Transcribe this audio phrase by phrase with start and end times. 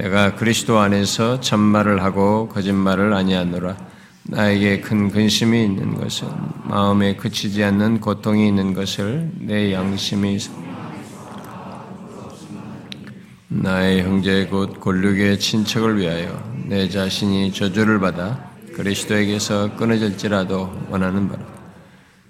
[0.00, 3.76] 내가 그리스도 안에서 참말을 하고 거짓말을 아니하노라.
[4.22, 6.26] 나에게 큰 근심이 있는 것은
[6.64, 10.38] 마음에 그치지 않는 고통이 있는 것을 내 양심이
[13.48, 21.42] 나의 형제 곧 골육의 친척을 위하여 내 자신이 저주를 받아 그리스도에게서 끊어질지라도 원하는 바라.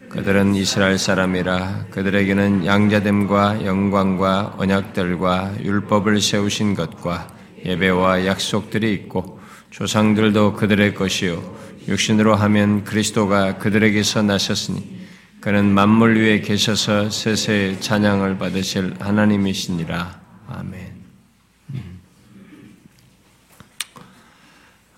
[0.09, 9.41] 그들은 이스라엘 사람이라 그들에게는 양자됨과 영광과 언약들과 율법을 세우신 것과 예배와 약속들이 있고
[9.71, 15.01] 조상들도 그들의 것이요 육신으로 하면 그리스도가 그들에게서 나셨으니
[15.41, 21.01] 그는 만물 위에 계셔서 세세의 찬양을 받으실 하나님이시니라 아멘.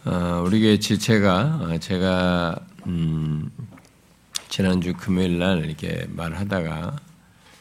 [0.04, 2.58] 어, 우리 교회 지체가 어, 제가
[2.88, 3.48] 음,
[4.48, 6.96] 지난주 금요일 날 이렇게 말하다가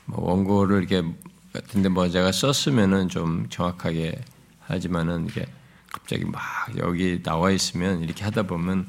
[0.06, 1.08] 뭐 원고를 이렇게
[1.54, 4.20] 같은데 뭐 제가 썼으면은 좀 정확하게
[4.72, 5.46] 하지만은 이게
[5.92, 6.42] 갑자기 막
[6.78, 8.88] 여기 나와 있으면 이렇게 하다 보면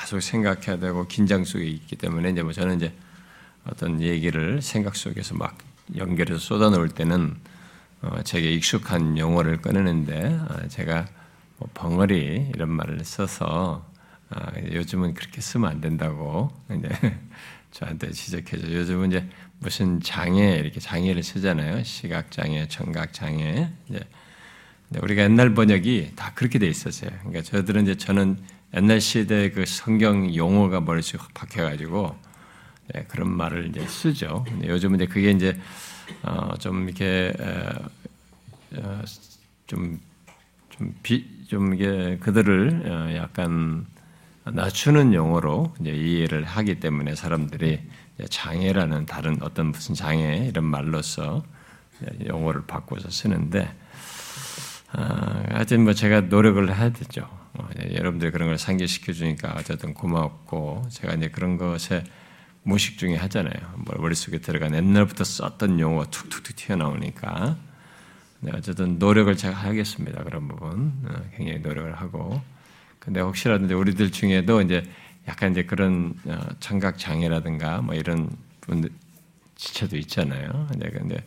[0.00, 2.92] 계속 생각해야 되고 긴장 속에 있기 때문에 이제 뭐 저는 이제
[3.64, 5.58] 어떤 얘기를 생각 속에서 막
[5.96, 7.36] 연결해서 쏟아놓을 때는
[8.02, 11.06] 어 제게 익숙한 용어를 꺼내는데 어 제가
[11.58, 13.86] 뭐 벙어리 이런 말을 써서
[14.30, 16.88] 아 요즘은 그렇게 쓰면 안 된다고 이제
[17.72, 18.72] 저한테 지적해줘.
[18.72, 21.82] 요즘은 이제 무슨 장애 이렇게 장애를 쓰잖아요.
[21.84, 24.00] 시각 장애, 청각 장애 이제 네,
[24.94, 27.10] 우리가 옛날 번역이 다 그렇게 돼 있었어요.
[27.20, 28.38] 그러니까 저들은 이제 저는
[28.74, 32.16] 옛날 시대 그 성경 용어가 머릿속에 박혀가지고
[32.94, 34.44] 네, 그런 말을 이제 쓰죠.
[34.62, 35.58] 요즘은 이제 그게 이제
[36.22, 37.32] 어, 좀 이렇게
[38.76, 39.02] 어,
[39.66, 39.98] 좀,
[40.70, 43.86] 좀, 비, 좀 이게 그들을 어, 약간
[44.44, 47.80] 낮추는 용어로 이제 이해를 하기 때문에 사람들이
[48.30, 51.44] 장애라는 다른 어떤 무슨 장애 이런 말로서
[52.28, 53.68] 용어를 바꿔서 쓰는데
[54.98, 57.28] 아, 하여튼 뭐 제가 노력을 해야 되죠.
[57.52, 62.02] 어, 여러분들 그런 걸 상기시켜 주니까 어쨌든 고맙고 제가 이제 그런 것에
[62.62, 63.74] 무식 중에 하잖아요.
[63.76, 67.58] 뭐 머릿속에 들어간 옛날부터 썼던 용어 툭툭툭 튀어나오니까
[68.40, 70.24] 네, 어쨌든 노력을 제가 하겠습니다.
[70.24, 72.40] 그런 부분 어, 굉장히 노력을 하고
[72.98, 74.82] 근데 혹시라도 우리들 중에도 이제
[75.28, 78.30] 약간 이제 그런 어, 청각 장애라든가 뭐 이런
[78.62, 78.88] 분들
[79.56, 80.68] 지체도 있잖아요.
[80.70, 81.22] 근데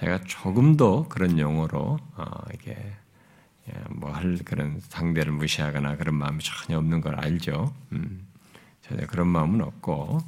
[0.00, 2.24] 제가 조금 더 그런 용어로 어,
[2.54, 2.74] 이게
[3.68, 7.74] 예, 뭐할 그런 상대를 무시하거나 그런 마음이 전혀 없는 걸 알죠.
[7.92, 8.26] 음,
[8.80, 10.18] 전혀 그런 마음은 없고,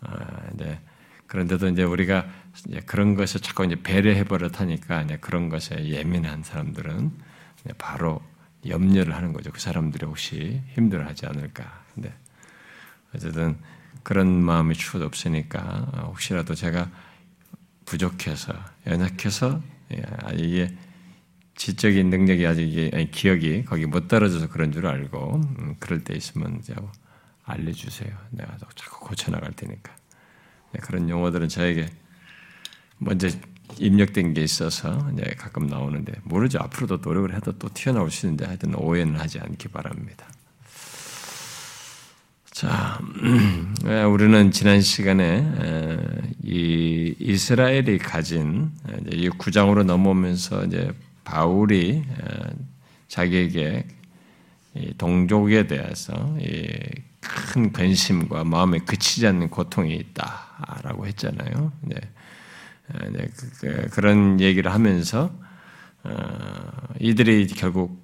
[0.00, 0.80] 아, 이제
[1.26, 2.26] 그런데도 이제 우리가
[2.66, 7.12] 이제 그런 것을 자꾸 이제 배려해 버릇하니까 이제 그런 것에 예민한 사람들은
[7.76, 8.22] 바로
[8.66, 9.52] 염려를 하는 거죠.
[9.52, 11.84] 그 사람들이 혹시 힘들어하지 않을까.
[11.94, 12.14] 근데
[13.14, 13.58] 어쨌든
[14.02, 16.90] 그런 마음이 추도 없으니까 어, 혹시라도 제가
[17.86, 18.52] 부족해서
[18.86, 20.02] 연약해서 예,
[20.34, 20.76] 이게
[21.54, 26.58] 지적인 능력이 아직 아니, 기억이 거기 못 떨어져서 그런 줄 알고 음, 그럴 때 있으면
[26.60, 26.74] 이제
[27.44, 28.10] 알려주세요.
[28.30, 29.94] 내가 자꾸 고쳐 나갈 테니까
[30.72, 31.88] 네, 그런 용어들은 저에게
[32.98, 33.28] 먼저
[33.78, 36.58] 입력된 게 있어서 이제 가끔 나오는데 모르죠.
[36.58, 40.26] 앞으로도 노력을 해도 또 튀어나올 수 있는데 하여튼 오해는 하지 않기 바랍니다.
[42.56, 42.98] 자,
[43.84, 45.46] 예, 우리는 지난 시간에
[46.42, 48.72] 이 이스라엘이 가진
[49.12, 50.90] 이 구장으로 넘어오면서 이제
[51.22, 52.02] 바울이
[53.08, 53.86] 자기에게
[54.96, 56.34] 동족에 대해서
[57.20, 61.72] 큰 근심과 마음에 그치지 않는 고통이 있다라고 했잖아요.
[63.36, 65.30] 그, 그, 그런 얘기를 하면서
[66.04, 66.14] 어,
[67.00, 68.02] 이들이 결국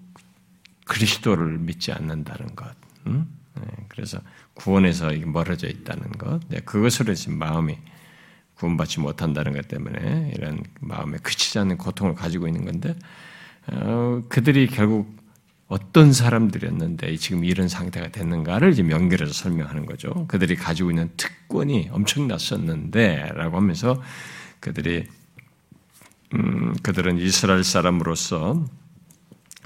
[0.85, 2.71] 그리스도를 믿지 않는다는 것.
[3.55, 4.19] 네, 그래서
[4.55, 7.79] 구원에서 멀어져 있다는 것, 네, 그것으로 지금 마음이
[8.55, 12.95] 구원받지 못한다는 것 때문에 이런 마음에 그치지 않는 고통을 가지고 있는 건데,
[13.69, 15.17] 어, 그들이 결국
[15.69, 20.27] 어떤 사람들이었는데 지금 이런 상태가 됐는가를 지금 연결해서 설명하는 거죠.
[20.29, 24.03] 그들이 가지고 있는 특권이 엄청났었는데라고 하면서
[24.61, 25.07] 그들이
[26.35, 28.67] 음, 그들은 이스라엘 사람으로서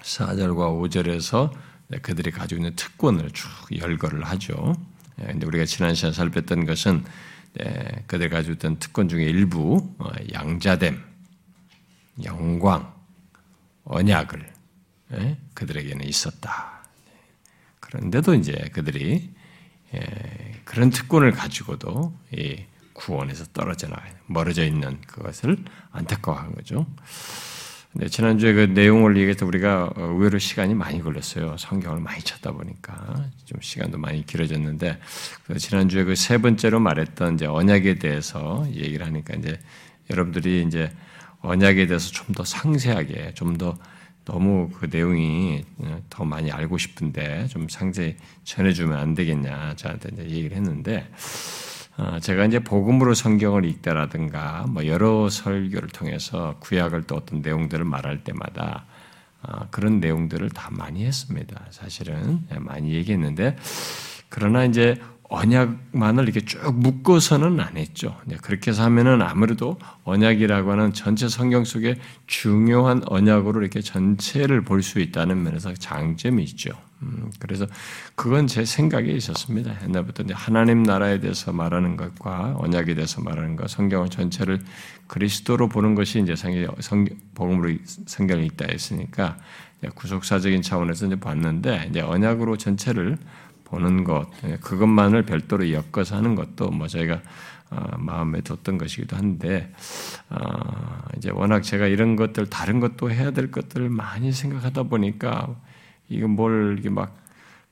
[0.03, 1.59] 4절과 5절에서 네,
[2.03, 4.75] 그들이 가지고 있는 특권을 쭉 열거를 하죠.
[5.17, 7.05] 근데 예, 우리가 지난 시간 살폈던 것은
[7.55, 11.03] 네, 그들이 가지고 있던 특권 중에 일부 어, 양자됨,
[12.25, 12.95] 영광,
[13.85, 14.53] 언약을
[15.15, 16.85] 예, 그들에게는 있었다.
[17.81, 19.31] 그런데도 이제 그들이
[19.95, 22.13] 예, 그런 특권을 가지고도
[22.93, 25.57] 구원에서 떨어져 나가 멀어져 있는 그것을
[25.93, 26.87] 안타까워한 거죠.
[27.99, 31.57] 네, 지난주에 그 내용을 얘기해서 우리가 의외로 시간이 많이 걸렸어요.
[31.59, 34.99] 성경을 많이 찾다 보니까 좀 시간도 많이 길어졌는데
[35.47, 39.59] 그 지난주에 그 세 번째로 말했던 이제 언약에 대해서 얘기를 하니까 이제
[40.11, 40.93] 여러분들이 이제
[41.41, 43.79] 언약에 대해서 좀 더 상세하게 좀 더
[44.27, 45.65] 너무 그 내용이
[46.11, 51.66] 더 많이 알고 싶은데 좀 상세히 전해주면 안 되겠냐 저한테 이제 얘기를 했는데 어,
[52.21, 58.85] 제가 이제 복음으로 성경을 읽다라든가 뭐 여러 설교를 통해서 구약을 또 어떤 내용들을 말할 때마다
[59.43, 61.67] 어, 그런 내용들을 다 많이 했습니다.
[61.71, 63.57] 사실은 예, 많이 얘기했는데
[64.29, 68.17] 그러나 이제 언약만을 이렇게 쭉 묶어서는 안 했죠.
[68.43, 71.97] 그렇게 해서 하면은 아무래도 언약이라고 하는 전체 성경 속에
[72.27, 76.71] 중요한 언약으로 이렇게 전체를 볼 수 있다는 면에서 장점이 있죠.
[77.03, 77.67] 음, 그래서
[78.15, 79.83] 그건 제 생각에 있었습니다.
[79.83, 84.61] 옛날부터 이제 하나님 나라에 대해서 말하는 것과 언약에 대해서 말하는 것, 성경 전체를
[85.07, 86.75] 그리스도로 보는 것이 이제 성경,
[87.35, 87.77] 복음으로
[88.07, 89.37] 성경을 읽다 했으니까
[89.95, 93.19] 구속사적인 차원에서 이제 봤는데 이제 언약으로 전체를
[93.65, 97.21] 보는 것, 예, 그것만을 별도로 엮어서 하는 것도 뭐 저희가
[97.69, 99.73] 어, 마음에 뒀던 것이기도 한데
[100.31, 100.39] 어,
[101.17, 105.57] 이제 워낙 제가 이런 것들 다른 것도 해야 될 것들을 많이 생각하다 보니까
[106.09, 107.17] 이거 뭘 이렇게 막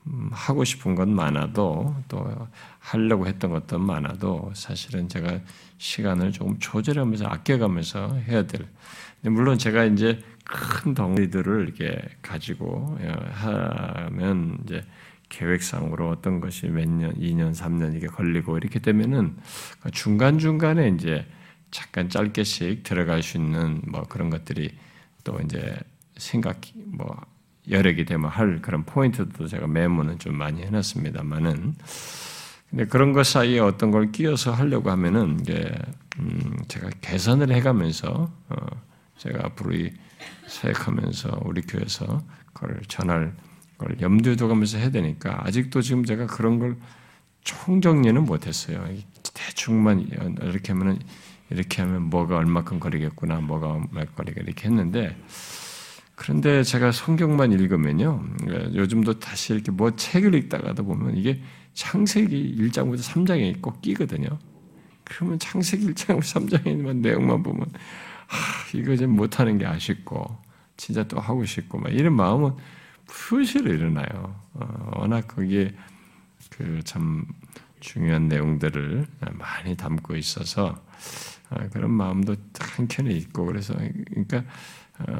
[0.07, 2.47] 음, 하고 싶은 건 많아도 또
[2.79, 5.39] 하려고 했던 것도 많아도 사실은 제가
[5.77, 8.67] 시간을 조금 조절하면서 아껴가면서 해야 될.
[9.23, 14.83] 물론 제가 이제 큰 덩어리들을 이렇게 가지고 어, 하면 이제
[15.29, 19.37] 계획상으로 어떤 것이 몇 년, 2년, 3년 이게 걸리고 이렇게 되면은
[19.91, 21.25] 중간중간에 이제
[21.71, 24.77] 잠깐 짧게씩 들어갈 수 있는 뭐 그런 것들이
[25.23, 25.75] 또 이제
[26.15, 27.19] 생각, 뭐
[27.69, 31.75] 개 되면 할 그런 포인트도 제가 메모는 좀 많이 해놨습니다만은
[32.69, 35.71] 근데 그런 것 사이에 어떤 걸 끼워서 하려고 하면은 이제
[36.19, 38.55] 음 제가 계산을 해가면서 어
[39.17, 39.91] 제가 앞으로 이
[40.47, 42.23] 사역하면서 우리 교회에서
[42.53, 43.33] 그걸 전할
[43.77, 46.77] 걸 염두에 두면서 해야 되니까 아직도 지금 제가 그런 걸
[47.43, 48.85] 총정리는 못했어요.
[49.33, 50.01] 대충만
[50.41, 50.99] 이렇게 하면은
[51.49, 55.15] 이렇게 하면 뭐가 얼마큼 거리겠구나, 뭐가 얼마 거리가 이렇게 했는데
[56.15, 58.23] 그런데 제가 성경만 읽으면요,
[58.73, 61.41] 요즘도 다시 이렇게 뭐 책을 읽다가도 보면 이게
[61.73, 64.29] 창세기 1장부터 3장에 꼭 끼거든요.
[65.03, 68.35] 그러면 창세기 장부터 3장에만 내용만 보면 아,
[68.73, 70.25] 이거 좀 못하는 게 아쉽고
[70.77, 72.53] 진짜 또 하고 싶고 막 이런 마음은
[73.07, 74.35] 수시로 일어나요.
[74.53, 75.73] 어, 워낙 거기에
[76.49, 77.25] 그 참
[77.79, 80.75] 중요한 내용들을 많이 담고 있어서
[81.49, 83.75] 어, 그런 마음도 한켠에 있고 그래서
[84.09, 84.43] 그러니까 어,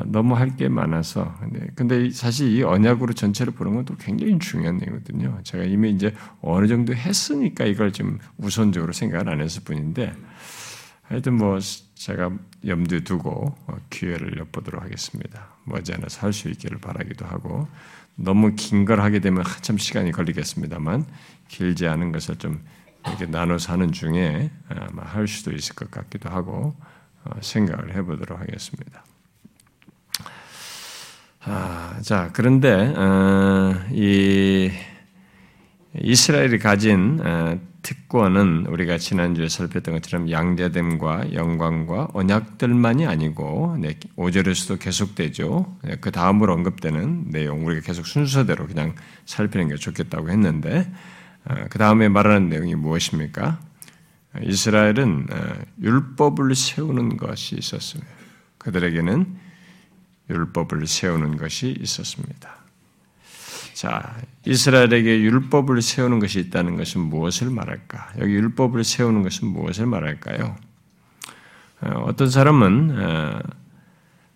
[0.06, 1.38] 너무 할 게 많아서
[1.76, 5.40] 근데, 사실 이 언약으로 전체를 보는 것도 굉장히 중요한 내용이거든요.
[5.44, 10.14] 제가 이미 이제 어느 정도 했으니까 이걸 좀 우선적으로 생각을 안 했을 뿐인데
[11.04, 11.60] 하여튼 뭐
[11.96, 12.32] 제가
[12.66, 13.54] 염두에 두고
[13.90, 15.50] 기회를 엿보도록 하겠습니다.
[15.66, 17.68] 머지않아서 할수 있기를 바라기도 하고
[18.16, 21.06] 너무 긴 걸 하게 되면 한참 시간이 걸리겠습니다만
[21.50, 22.64] 길지 않은 것을 좀
[23.08, 26.74] 이렇게 나눠서 하는 중에 아마 할 수도 있을 것 같기도 하고
[27.26, 29.04] 어, 생각을 해보도록 하겠습니다.
[31.48, 34.72] 아, 자 그런데 어, 이
[36.02, 43.78] 이스라엘이 가진 어, 특권은 우리가 지난주에 살폈던 것처럼 양자됨과 영광과 언약들만이 아니고
[44.18, 45.78] 5절에서도 계속되죠.
[45.84, 48.96] 네, 그 다음으로 언급되는 내용 우리가 계속 순서대로 그냥
[49.26, 50.92] 살피는 게 좋겠다고 했는데
[51.48, 53.60] 어, 그 다음에 말하는 내용이 무엇입니까?
[54.42, 55.38] 이스라엘은 어,
[55.80, 58.12] 율법을 세우는 것이 있었습니다.
[58.58, 59.45] 그들에게는
[60.30, 62.66] 율법을 세우는 것이 있었습니다.
[63.74, 64.16] 자,
[64.46, 68.14] 이스라엘에게 율법을 세우는 것이 있다는 것은 무엇을 말할까?
[68.20, 70.56] 여기 율법을 세우는 것은 무엇을 말할까요?
[71.82, 73.40] 어, 어떤 사람은 어,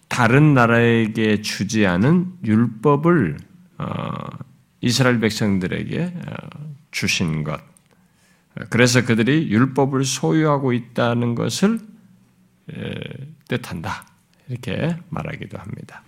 [0.10, 3.38] 다른 나라에게 주지 않은 율법을
[3.78, 4.14] 어,
[4.82, 6.14] 이스라엘 백성들에게
[6.92, 7.62] 주신 것.
[8.70, 11.80] 그래서 그들이 율법을 소유하고 있다는 것을
[13.48, 14.09] 뜻한다.
[14.50, 16.04] 이렇게 말하기도 합니다.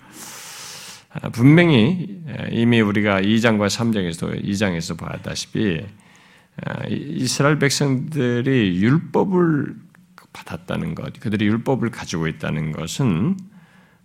[1.13, 5.85] 아, 분명히 이미 우리가 2장과 3장에서 2장에서 봤다시피
[6.63, 9.75] 아, 이스라엘 백성들이 율법을
[10.33, 13.37] 받았다는 것, 그들이 율법을 가지고 있다는 것은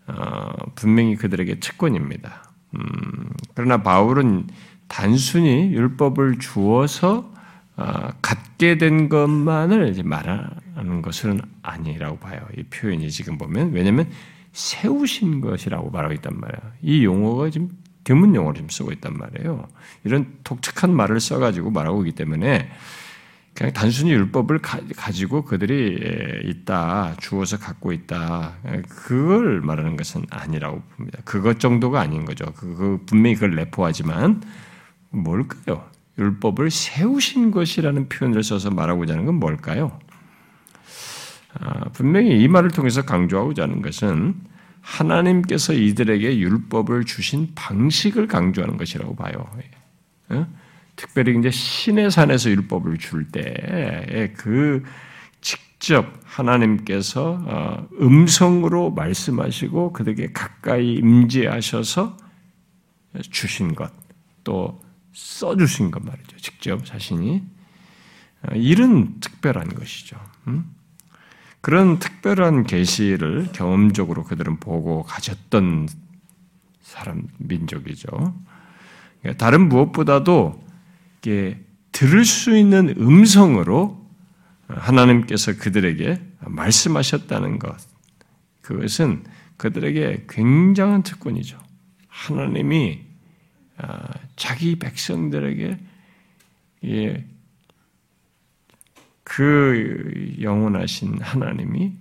[0.09, 2.51] 어, 분명히 그들에게 특권입니다.
[2.75, 4.49] 음, 그러나 바울은
[4.89, 7.33] 단순히 율법을 주어서
[7.77, 10.49] 어, 갖게 된 것만을 말하
[10.83, 12.47] 는 것은 아니라고 봐요.
[12.57, 14.11] 이 표현이 지금 보면 왜냐하면
[14.53, 16.73] 세우신 것이라고 말하고 있단 말이에요.
[16.83, 17.71] 이 용어가 지금
[18.05, 19.67] 드문 용어로 지금 쓰고 있단 말이에요.
[20.05, 22.71] 이런 독특한 말을 써가지고 말하고 있기 때문에
[23.55, 24.79] 그냥 단순히 율법을 가,
[25.13, 28.57] 지고 그들이 있다, 주어서 갖고 있다,
[28.89, 31.21] 그걸 말하는 것은 아니라고 봅니다.
[31.25, 32.45] 그것 정도가 아닌 거죠.
[32.55, 34.43] 그, 그 분명히 그걸 내포하지만
[35.11, 35.89] 뭘까요?
[36.19, 39.99] 율법을 세우신 것이라는 표현을 써서 말하고자 하는 건 뭘까요?
[41.61, 44.35] 아, 분명히 이 말을 통해서 강조하고자 하는 것은
[44.81, 49.51] 하나님께서 이들에게 율법을 주신 방식을 강조하는 것이라고 봐요.
[50.29, 50.47] 어?
[50.97, 54.83] 특별히 이제 신의 산에서 율법을 줄 때 그
[55.41, 62.17] 직접 하나님께서 어, 음성으로 말씀하시고 그들에게 가까이 임재하셔서
[63.31, 63.93] 주신 것,
[64.45, 64.83] 또
[65.13, 66.37] 써주신 것 말이죠.
[66.39, 67.43] 직접 자신이
[68.43, 70.17] 어, 이런 특별한 것이죠.
[70.49, 70.71] 음?
[71.67, 75.89] 그런 특별한 계시를 경험적으로 그들은 보고 가졌던
[76.81, 78.07] 사람 민족이죠.
[79.21, 80.65] 그러니까 다른 무엇보다도
[81.91, 84.01] 들을 수 있는 음성으로
[84.69, 87.77] 하나님께서 그들에게 말씀하셨다는 것,
[88.61, 89.25] 그것은
[89.57, 91.59] 그들에게 굉장한 특권이죠.
[92.07, 93.01] 하나님이
[93.79, 94.07] 아,
[94.37, 95.79] 자기 백성들에게
[99.29, 101.93] 그 영원하신 하나님이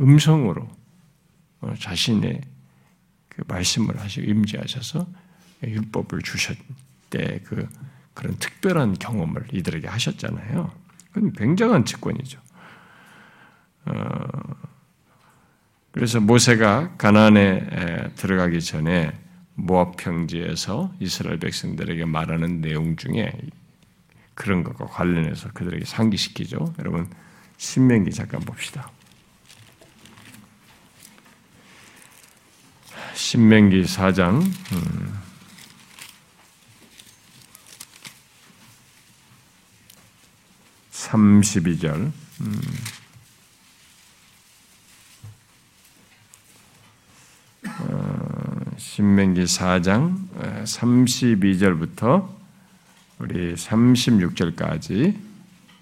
[0.00, 0.66] 음성으로
[1.60, 2.40] 어, 자신의
[3.28, 5.06] 그 말씀을 하시고 임재하셔서
[5.62, 6.56] 율법을 주셨
[7.10, 7.68] 때그
[8.14, 10.72] 그런 특별한 경험을 이들에게 하셨잖아요.
[11.12, 12.40] 그건 굉장한 직권이죠.
[13.84, 14.24] 어,
[15.90, 19.12] 그래서 모세가 가나안에 들어가기 전에
[19.56, 23.30] 모압 평지에서 이스라엘 백성들에게 말하는 내용 중에
[24.40, 26.72] 그런 것과 관련해서 그들에게 상기시키죠.
[26.78, 27.10] 여러분
[27.58, 28.90] 신명기 잠깐 봅시다.
[33.12, 34.42] 신명기 4장
[34.72, 35.20] 음,
[40.90, 42.60] 32절 음.
[47.66, 52.39] 어, 신명기 4장 32절부터
[53.20, 55.14] 우리 36절까지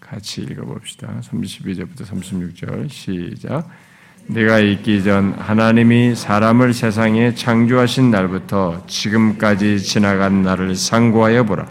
[0.01, 1.21] 같이 읽어봅시다.
[1.23, 3.69] 32절부터 36절 시작.
[4.27, 11.69] 내가 있기 전 하나님이 사람을 세상에 창조하신 날부터 지금까지 지나간 날을 상고하여 보라.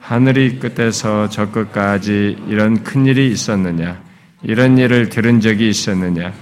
[0.00, 4.02] 하늘이 끝에서 저 끝까지 이런 큰 일이 있었느냐?
[4.42, 6.32] 이런 일을 들은 적이 있었느냐?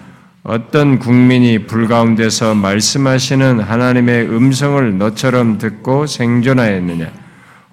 [0.43, 7.24] 어떤 국민이 불 가운데서 말씀하시는 하나님의 음성을 너처럼 듣고 생존하였느냐?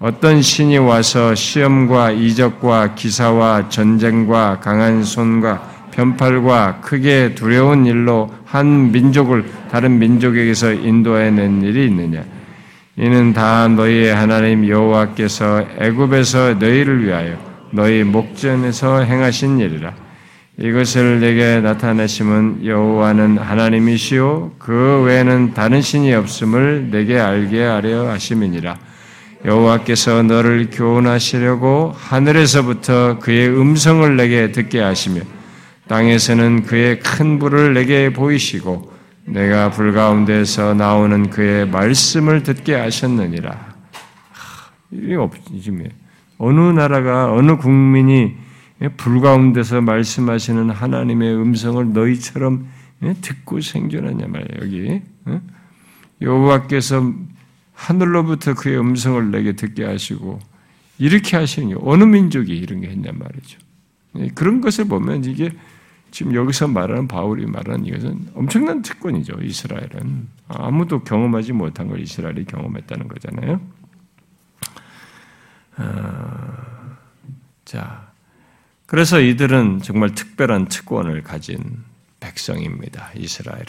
[0.02, 9.46] 어떤 신이 와서 시험과 이적과 기사와 전쟁과 강한 손과 편팔과 크게 두려운 일로 한 민족을
[9.70, 12.24] 다른 민족에게서 인도해낸 일이 있느냐?
[12.98, 17.38] 이는 다 너희의 하나님 여호와께서 애굽에서 너희를 위하여
[17.70, 19.94] 너희 목전에서 행하신 일이라.
[20.58, 28.91] 이것을 내게 나타내심은 여호와는 하나님이시요 그 외에는 다른 신이 없음을 내게 알게 하려 하심이니라.
[29.44, 35.22] 여호와께서 너를 교훈하시려고 하늘에서부터 그의 음성을 내게 듣게 하시며
[35.88, 38.92] 땅에서는 그의 큰 불을 내게 보이시고
[39.26, 43.72] 내가 불 가운데서 나오는 그의 말씀을 듣게 하셨느니라.
[44.92, 45.72] 이게 없지
[46.38, 48.36] 어느 나라가 어느 국민이
[48.98, 52.68] 불 가운데서 말씀하시는 하나님의 음성을 너희처럼
[53.22, 54.62] 듣고 생존하냐 말이에요.
[54.62, 55.02] 여기
[56.22, 57.14] 여호와께서
[57.82, 60.40] 하늘로부터 그의 음성을 내게 듣게 하시고
[61.00, 63.60] 이렇게 하시는 게 어느 민족이 이런 게 했냔 말이죠.
[64.36, 65.52] 그런 것을 보면 이게
[66.12, 69.38] 지금 여기서 말하는 바울이 말하는 이것은 엄청난 특권이죠.
[69.42, 73.62] 이스라엘은 아무도 경험하지 못한 걸 이스라엘이 경험했다는 거잖아요.
[75.78, 76.98] 어,
[77.66, 78.12] 자,
[78.86, 81.84] 그래서 이들은 정말 특별한 특권을 가진
[82.20, 83.12] 백성입니다.
[83.16, 83.66] 이스라엘은.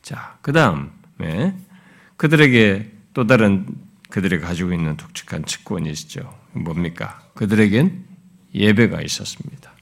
[0.00, 1.54] 자, 그 다음에
[2.16, 3.66] 그들에게 또 다른
[4.10, 6.32] 그들이 가지고 있는 독특한 특권이 있죠.
[6.52, 7.22] 뭡니까?
[7.34, 8.04] 그들에겐
[8.54, 9.72] 예배가 있었습니다.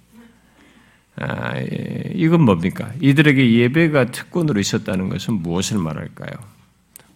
[1.16, 2.90] 아, 예, 이건 뭡니까?
[3.00, 6.30] 이들에게 예배가 특권으로 있었다는 것은 무엇을 말할까요?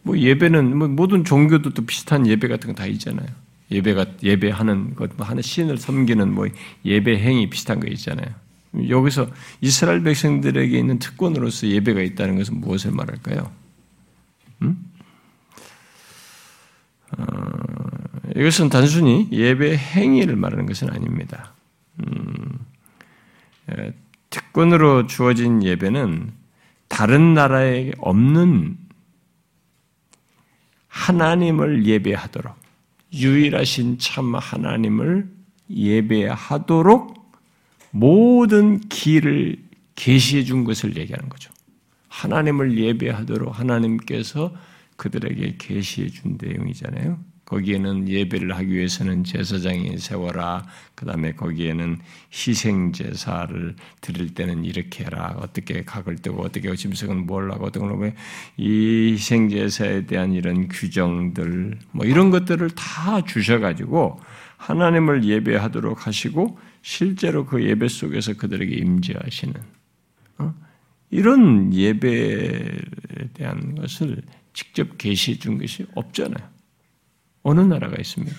[0.02, 3.26] 뭐 예배는 뭐 모든 종교도 또 비슷한 예배 같은 거 다 있잖아요.
[3.70, 6.46] 예배가 예배하는 것, 뭐 하는 신을 섬기는 뭐
[6.84, 8.28] 예배 행위 비슷한 거 있잖아요.
[8.88, 9.28] 여기서
[9.60, 13.50] 이스라엘 백성들에게 있는 특권으로서 예배가 있다는 것은 무엇을 말할까요?
[14.62, 14.76] 음?
[17.18, 17.24] 어,
[18.34, 21.52] 이것은 단순히 예배 행위를 말하는 것은 아닙니다.
[22.00, 22.58] 음,
[24.30, 26.32] 특권으로 주어진 예배는
[26.88, 28.76] 다른 나라에 없는
[30.88, 32.54] 하나님을 예배하도록
[33.12, 35.28] 유일하신 참 하나님을
[35.70, 37.16] 예배하도록
[37.90, 39.56] 모든 길을
[39.94, 41.50] 계시해 준 것을 얘기하는 거죠.
[42.08, 44.52] 하나님을 예배하도록 하나님께서
[44.96, 47.18] 그들에게 계시해 준 내용이잖아요.
[47.46, 50.66] 거기에는 예배를 하기 위해서는 제사장이 세워라.
[50.96, 51.98] 그 다음에 거기에는
[52.32, 55.36] 희생 제사를 드릴 때는 이렇게 해라.
[55.38, 58.12] 어떻게 각을 뜨고 어떻게 짐승은 뭘 하고 어떤 걸이
[59.12, 64.20] 희생 제사에 대한 이런 규정들 뭐 이런 것들을 다 주셔가지고
[64.56, 69.54] 하나님을 예배하도록 하시고 실제로 그 예배 속에서 그들에게 임재하시는
[70.38, 70.54] 어?
[71.10, 72.78] 이런 예배에
[73.34, 74.22] 대한 것을
[74.56, 76.48] 직접 계시해 준 것이 없잖아요.
[77.42, 78.34] 어느 나라가 있습니까?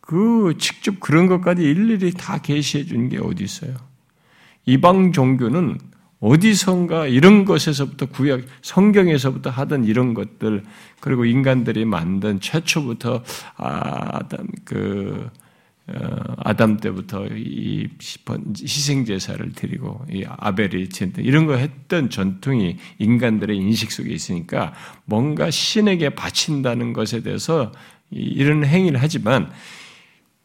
[0.00, 3.74] 그 직접 그런 것까지 일일이 다 계시해 준 게 어디 있어요?
[4.66, 5.78] 이방 종교는
[6.20, 10.62] 어디선가 이런 것에서부터 구약 성경에서부터 하던 이런 것들
[11.00, 13.24] 그리고 인간들이 만든 최초부터
[13.56, 15.47] 아담 그 어,
[16.38, 17.88] 아담 때부터 이
[18.60, 24.74] 희생 제사를 드리고 이 아벨이 진다 이런 거 했던 전통이 인간들의 인식 속에 있으니까
[25.06, 27.72] 뭔가 신에게 바친다는 것에 대해서
[28.10, 29.50] 이런 행위를 하지만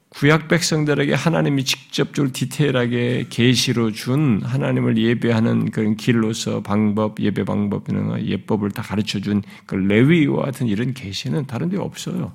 [0.09, 8.23] 구약 백성들에게 하나님이 직접적으로 디테일하게 계시로 준 하나님을 예배하는 그런 길로서 방법, 예배 방법 이런
[8.23, 12.31] 예법을 다 가르쳐 준그 레위와 같은 이런 계시는 다른 데 없어요.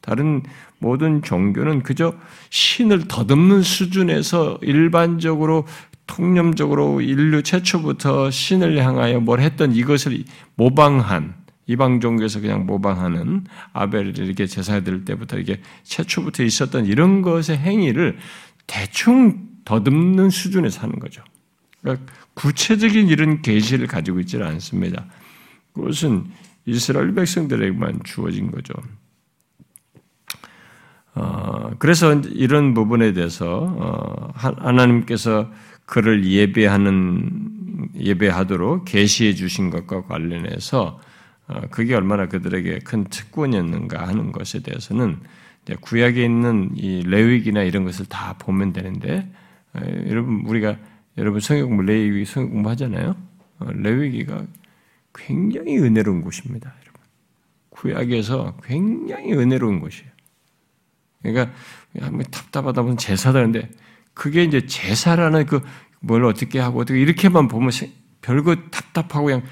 [0.00, 0.42] 다른
[0.78, 2.14] 모든 종교는 그저
[2.50, 5.66] 신을 더듬는 수준에서 일반적으로
[6.06, 10.24] 통념적으로 인류 최초부터 신을 향하여 뭘 했던 이것을
[10.56, 11.34] 모방한
[11.66, 13.44] 이방 종교에서 그냥 모방하는
[13.74, 18.18] 아벨을 이렇게 제사 드릴 때부터 이게 최초부터 있었던 이런 것의 행위를
[18.66, 21.22] 대충 더듬는 수준에서 하는 거죠.
[21.82, 25.04] 그러니까 구체적인 이런 계시를 가지고 있지는 않습니다.
[25.74, 26.26] 그것은
[26.64, 28.72] 이스라엘 백성들에게만 주어진 거죠.
[31.18, 35.50] 어, 그래서 이런 부분에 대해서 어, 하나님께서
[35.84, 41.00] 그를 예배하는 예배하도록 계시해 주신 것과 관련해서
[41.48, 45.18] 어, 그게 얼마나 그들에게 큰 특권이었는가 하는 것에 대해서는
[45.80, 49.30] 구약에 있는 이 레위기나 이런 것을 다 보면 되는데
[50.06, 50.78] 여러분 우리가
[51.18, 53.14] 여러분 성경 공부 레위기 성경 공부 하잖아요.
[53.60, 54.46] 레위기가
[55.14, 56.72] 굉장히 은혜로운 곳입니다.
[56.80, 57.02] 여러분.
[57.68, 60.10] 구약에서 굉장히 은혜로운 곳이에요.
[61.22, 61.52] 그러니까
[62.10, 63.68] 뭐 답답하다 보면 제사다 근데
[64.14, 65.60] 그게 이제 제사라는 그
[66.00, 67.70] 뭘 어떻게 하고 어떻게 이렇게만 보면
[68.22, 69.42] 별거 답답하고 그냥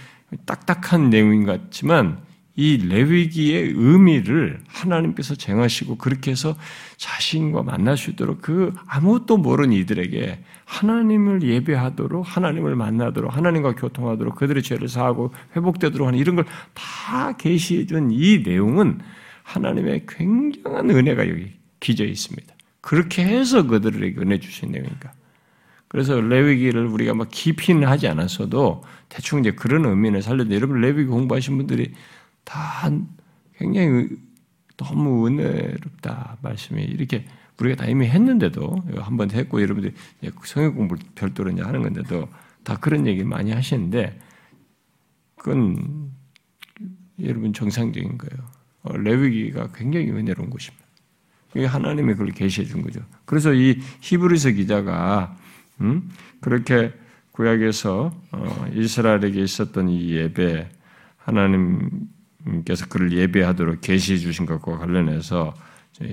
[0.45, 2.25] 딱딱한 내용인 것 같지만
[2.59, 6.57] 이 레위기의 의미를 하나님께서 정하시고 그렇게 해서
[6.97, 14.63] 자신과 만날 수 있도록 그 아무것도 모르는 이들에게 하나님을 예배하도록 하나님을 만나도록 하나님과 교통하도록 그들의
[14.63, 19.01] 죄를 사하고 회복되도록 하는 이런 걸 다 계시해 준 이 내용은
[19.47, 22.55] 하나님의 굉장한 은혜가 여기 기져 있습니다.
[22.81, 25.13] 그렇게 해서 그들에게 은혜 주신 내용이니까.
[25.89, 31.57] 그래서 레위기를 우리가 막 깊이는 하지 않았어도 대충 이제 그런 의미를 살려도 여러분 레위기 공부하신
[31.57, 31.93] 분들이
[32.45, 32.91] 다
[33.57, 34.09] 굉장히
[34.77, 37.25] 너무 은혜롭다 말씀이 이렇게
[37.59, 39.95] 우리가 다 이미 했는데도 한 번 했고 여러분들이
[40.45, 42.29] 성경 공부 별도로 이제 하는 건데도
[42.65, 44.19] 다 그런 얘기 많이 하시는데
[45.37, 46.11] 그건
[47.23, 48.56] 여러분 정상적인 거예요.
[48.87, 50.87] 어, 레위기가 굉장히 은혜로운 곳입니다.
[51.55, 53.01] 하나님이 그걸 계시해 준 거죠.
[53.25, 55.37] 그래서 이 히브리서 기자가
[55.81, 56.11] 음?
[56.40, 56.92] 그렇게
[57.33, 60.68] 구약에서 어, 이스라엘에게 있었던 이 예배
[61.18, 65.55] 하나님께서 그를 예배하도록 계시해 주신 것과 관련해서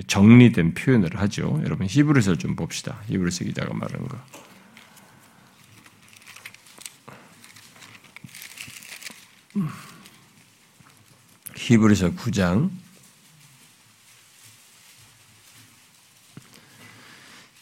[0.06, 1.60] 정리된 표현을 하죠.
[1.64, 3.00] 여러분 히브리서 좀 봅시다.
[3.06, 4.18] 히브리서 기자가 말하는 거.
[11.64, 12.68] 히브리서 9장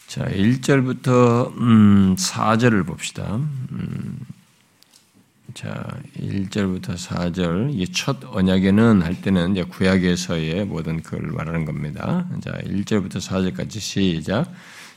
[0.07, 3.35] 자, 1절부터 음, 4절을 봅시다.
[3.35, 4.19] 음,
[5.53, 5.87] 자,
[6.19, 7.73] 1절부터 4절.
[7.73, 12.27] 이 첫 언약에는 할 때는 이제 구약에서의 모든 그걸 말하는 겁니다.
[12.43, 14.51] 자, 1절부터 4절까지 시작.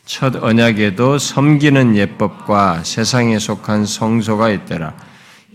[0.04, 4.94] 첫 언약에도 섬기는 예법과 세상에 속한 성소가 있더라.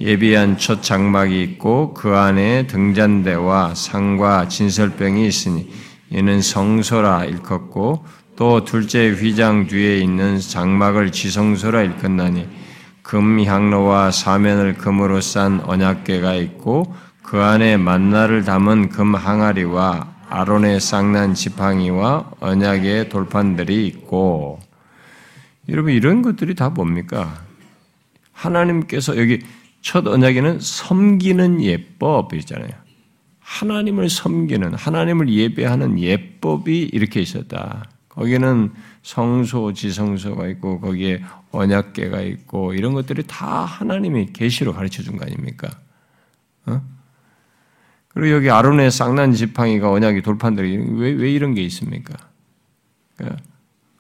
[0.02, 5.72] 예비한 첫 장막이 있고 그 안에 등잔대와 상과 진설병이 있으니
[6.10, 8.04] 이는 성소라 일컫고
[8.36, 12.48] 또 둘째 휘장 뒤에 있는 장막을 지성소라 일컫나니
[13.04, 21.36] 금 향로와 사면을 금으로 싼 언약궤가 있고 그 안에 만나를 담은 금 항아리와 아론의 쌍난
[21.36, 24.60] 지팡이와 언약의 돌판들이 있고
[25.70, 27.40] 여러분 이런 것들이 다 뭡니까?
[28.32, 29.42] 하나님께서 여기
[29.82, 32.70] 첫 언약에는 섬기는 예법이잖아요.
[33.40, 37.90] 하나님을 섬기는 하나님을 예배하는 예법이 이렇게 있었다.
[38.10, 38.72] 거기는
[39.04, 45.70] 성소, 지성소가 있고 거기에 언약계가 있고 이런 것들이 다 하나님이 계시로 가르쳐 준 거 아닙니까?
[46.66, 46.82] 어?
[48.10, 52.14] 그리고 여기 아론의 쌍난 지팡이가 언약이 돌판들이 왜, 왜 이런 게 있습니까?
[53.16, 53.42] 그러니까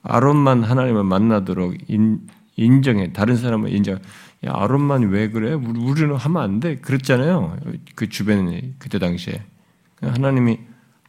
[0.03, 3.11] 아론만 하나님을 만나도록 인, 인정해.
[3.13, 3.99] 다른 사람은 인정.
[4.45, 5.53] 야, 아론만 왜 그래?
[5.53, 6.77] 우리는 하면 안 돼.
[6.77, 7.57] 그랬잖아요.
[7.95, 9.43] 그 주변에, 그때 당시에.
[10.01, 10.59] 하나님이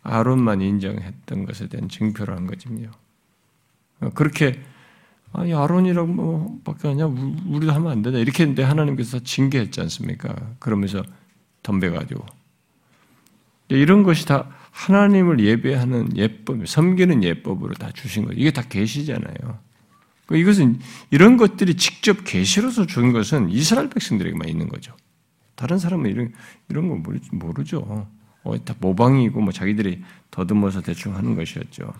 [0.03, 2.91] 아론만 인정했던 것에 대한 증표를 한 거지요.
[4.15, 4.61] 그렇게,
[5.33, 7.07] 아니, 아론이라고 뭐, 밖에 하냐?
[7.07, 8.19] 우리도 하면 안 되냐?
[8.19, 10.35] 이렇게 했는데 하나님께서 징계했지 않습니까?
[10.59, 11.03] 그러면서
[11.63, 12.27] 덤벼가지고.
[13.69, 18.39] 이런 것이 다 하나님을 예배하는 예법, 섬기는 예법으로 다 주신 거죠.
[18.39, 19.59] 이게 다 계시잖아요.
[20.33, 20.79] 그 이것은
[21.11, 24.97] 이런 것들이 직접 계시로서 준 것은 이스라엘 백성들에게만 있는 거죠.
[25.57, 26.33] 다른 사람은 이런
[26.71, 28.07] 이런 거 모르죠.
[28.43, 31.93] 어, 다 모방이고 뭐 자기들이 더듬어서 대충 하는 것이었죠.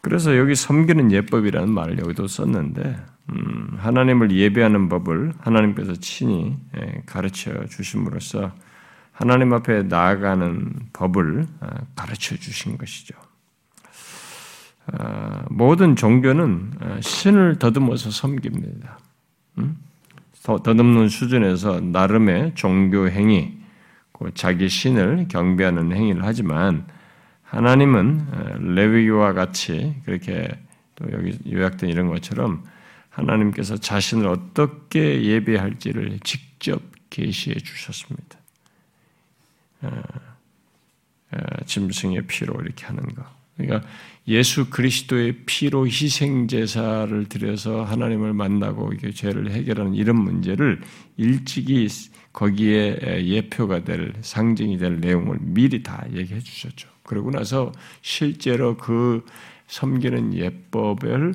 [0.00, 7.66] 그래서 여기 섬기는 예법이라는 말을 여기도 썼는데 음, 하나님을 예배하는 법을 하나님께서 친히 예, 가르쳐
[7.66, 8.54] 주심으로써
[9.12, 13.14] 하나님 앞에 나아가는 법을 아, 가르쳐 주신 것이죠.
[15.58, 18.98] 아, 모든 종교는 아, 신을 더듬어서 섬깁니다.
[19.58, 19.76] 음?
[20.44, 23.58] 더듬는 수준에서 나름의 종교 행위,
[24.34, 26.86] 자기 신을 경배하는 행위를 하지만
[27.42, 30.48] 하나님은 레위기와 같이 그렇게
[30.94, 32.64] 또 여기 요약된 이런 것처럼
[33.10, 38.38] 하나님께서 자신을 어떻게 예배할지를 직접 계시해 주셨습니다.
[41.66, 43.24] 짐승의 피로 이렇게 하는 거.
[43.58, 43.86] 그러니까
[44.28, 50.82] 예수 그리스도의 피로 희생 제사를 드려서 하나님을 만나고 이게 죄를 해결하는 이런 문제를
[51.16, 51.88] 일찍이
[52.34, 56.88] 거기에 예표가 될 상징이 될 내용을 미리 다 얘기해 주셨죠.
[57.04, 59.24] 그러고 나서 실제로 그
[59.66, 61.34] 섬기는 예법을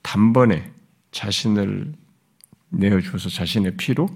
[0.00, 0.72] 단번에
[1.10, 1.92] 자신을
[2.70, 4.08] 내어 주어서 자신의 피로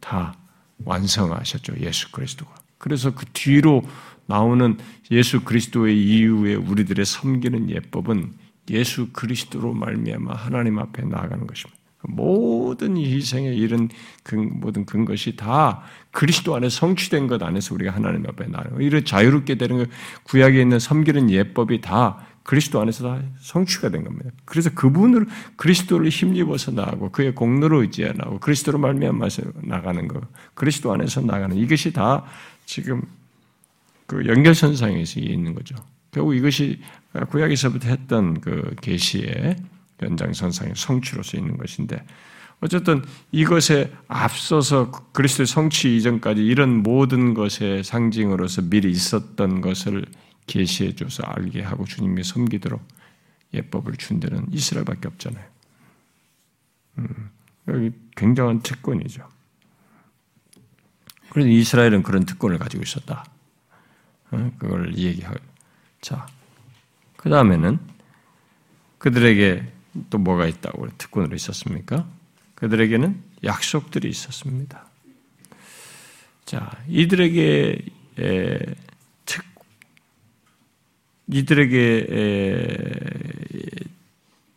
[0.00, 0.36] 다
[0.84, 1.74] 완성하셨죠.
[1.80, 2.52] 예수 그리스도가.
[2.78, 3.82] 그래서 그 뒤로
[4.26, 4.76] 나오는
[5.10, 8.32] 예수 그리스도의 이후에 우리들의 섬기는 예법은
[8.70, 11.76] 예수 그리스도로 말미암아 하나님 앞에 나아가는 것입니다.
[12.08, 13.88] 모든 희생의 이런
[14.60, 19.78] 모든 근것이 다 그리스도 안에 성취된 것 안에서 우리가 하나님 앞에 나아가는 이런 자유롭게 되는
[19.78, 19.88] 것,
[20.24, 24.30] 구약에 있는 섬기는 예법이 다 그리스도 안에서 다 성취가 된 겁니다.
[24.44, 30.22] 그래서 그분을 그리스도를 힘입어서 나가고 그의 공로로 의지해 나고 그리스도로 말미암아서 나가는 것,
[30.54, 32.24] 그리스도 안에서 나가는 이것이 다
[32.64, 33.02] 지금
[34.06, 35.74] 그 연결선상에서 있는 거죠.
[36.10, 36.80] 결국 이것이
[37.30, 39.56] 구약에서부터 했던 그 계시의
[40.02, 42.04] 연장선상의 성취로서 있는 것인데
[42.60, 50.06] 어쨌든 이것에 앞서서 그리스도의 성취 이전까지 이런 모든 것의 상징으로서 미리 있었던 것을
[50.46, 52.82] 계시해 줘서 알게 하고 주님이 섬기도록
[53.52, 55.44] 예법을 준 데는 이스라엘밖에 없잖아요.
[56.98, 57.30] 음,
[57.68, 59.28] 여기 굉장한 특권이죠.
[61.30, 63.24] 그래서 이스라엘은 그런 특권을 가지고 있었다.
[64.36, 65.38] 어, 그걸 얘기하고.
[66.00, 66.26] 자,
[67.16, 67.78] 그 다음에는
[68.98, 69.72] 그들에게
[70.10, 72.06] 또 뭐가 있다고 특권으로 있었습니까?
[72.54, 74.86] 그들에게는 약속들이 있었습니다.
[76.44, 77.84] 자, 이들에게
[79.24, 79.44] 특,
[81.28, 82.06] 이들에게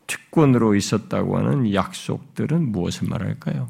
[0.07, 3.67] 특권으로 있었다고 하는 약속들은 무엇을 말할까요?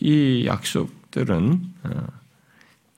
[0.00, 2.06] 이 약속 들은 어,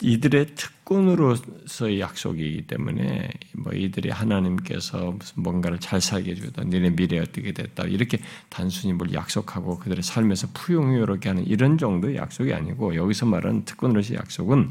[0.00, 7.52] 이들의 특권으로서의 약속이기 때문에 뭐 이들이 하나님께서 무슨 뭔가를 잘 살게 해주다, 너네 미래 어떻게
[7.52, 13.66] 됐다 이렇게 단순히 뭘 약속하고 그들의 삶에서 풍요롭게 하는 이런 정도의 약속이 아니고 여기서 말하는
[13.66, 14.70] 특권으로서의 약속은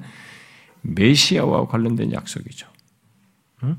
[0.82, 2.68] 메시아와 관련된 약속이죠.
[3.64, 3.78] 응?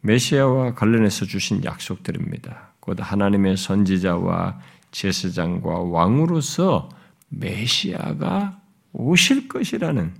[0.00, 2.72] 메시아와 관련해서 주신 약속들입니다.
[2.80, 4.58] 곧 하나님의 선지자와
[4.90, 6.88] 제사장과 왕으로서
[7.28, 8.59] 메시아가
[8.92, 10.14] 오실 것이라는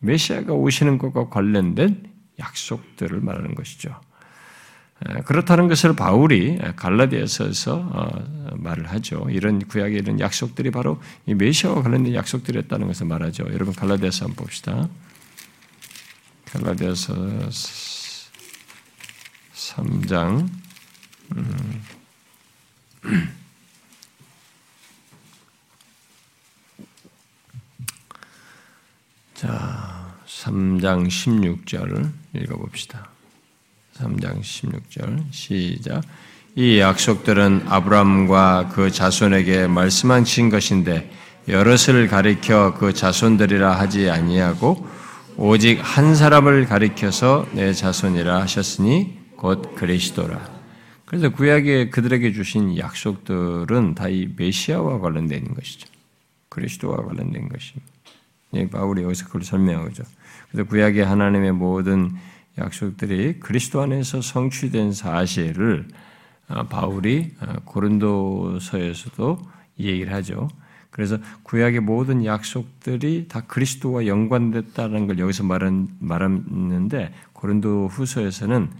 [0.00, 4.00] 메시아가 오시는 것과 관련된 약속들을 말하는 것이죠.
[5.26, 8.08] 그렇다는 것을 바울이 갈라디아서에서 어,
[8.56, 9.28] 말을 하죠.
[9.30, 13.44] 이런 구약의 이런 약속들이 바로 이 메시아와 관련된 약속들이었다는 것을 말하죠.
[13.52, 14.88] 여러분 갈라디아서 한번 봅시다.
[16.46, 17.14] 갈라디아서
[19.54, 20.48] 3장
[21.36, 21.82] 음.
[29.38, 33.08] 자, 3장 16절 읽어봅시다.
[33.94, 36.02] 3장 16절 시작.
[36.56, 41.08] 이 약속들은 아브라함과 그 자손에게 말씀하신 것인데
[41.46, 44.84] 여럿을 가리켜 그 자손들이라 하지 아니하고
[45.36, 50.50] 오직 한 사람을 가리켜서 내 자손이라 하셨으니 곧 그리스도라.
[51.04, 55.86] 그래서 구약에 그들에게 주신 약속들은 다 이 메시아와 있는 것이죠.
[56.48, 57.97] 그리스도와 관련된 것입니다.
[58.70, 60.04] 바울이 여기서 그걸 설명하죠.
[60.50, 62.12] 그래서 구약의 하나님의 모든
[62.56, 65.86] 약속들이 그리스도 안에서 성취된 사실을
[66.48, 69.38] 아, 바울이 아, 고린도서에서도
[69.80, 70.48] 얘기를 하죠.
[70.90, 78.70] 그래서 구약의 모든 약속들이 다 그리스도와 연관됐다는 걸 여기서 말한, 말했는데 고린도 후서에서는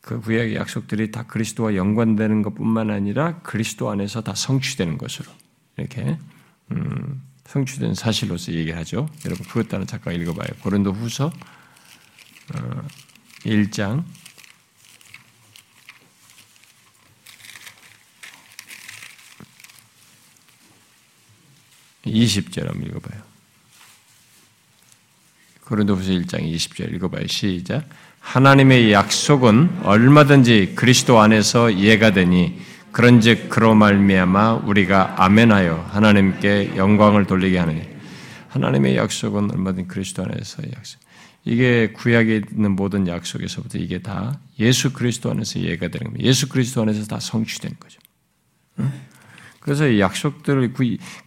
[0.00, 5.30] 그 구약의 약속들이 다 그리스도와 연관되는 것뿐만 아니라 그리스도 안에서 다 성취되는 것으로
[5.76, 6.18] 이렇게
[6.72, 9.10] 음, 성취된 사실로서 얘기하죠.
[9.26, 10.48] 여러분 그것 따라 잠깐 읽어봐요.
[10.62, 11.30] 고린도 후서
[12.54, 12.88] 어,
[13.44, 14.04] 1장
[22.06, 23.22] 20절 한번 읽어봐요.
[25.66, 27.26] 고린도후서 1장 20절 읽어봐요.
[27.26, 27.86] 시작.
[28.20, 32.60] 하나님의 약속은 얼마든지 그리스도 안에서 이해가 되니
[32.92, 37.82] 그런즉 그로 말미암아 우리가 아멘하여 하나님께 영광을 돌리게 하느니
[38.48, 41.00] 하나님의 약속은 얼마든지 그리스도 안에서 약속.
[41.44, 46.24] 이게 구약에 있는 모든 약속에서부터 이게 다 예수 그리스도 안에서 이해가 되는 겁니다.
[46.24, 47.98] 예수 그리스도 안에서 다 성취된 거죠.
[49.60, 50.74] 그래서 이 약속들을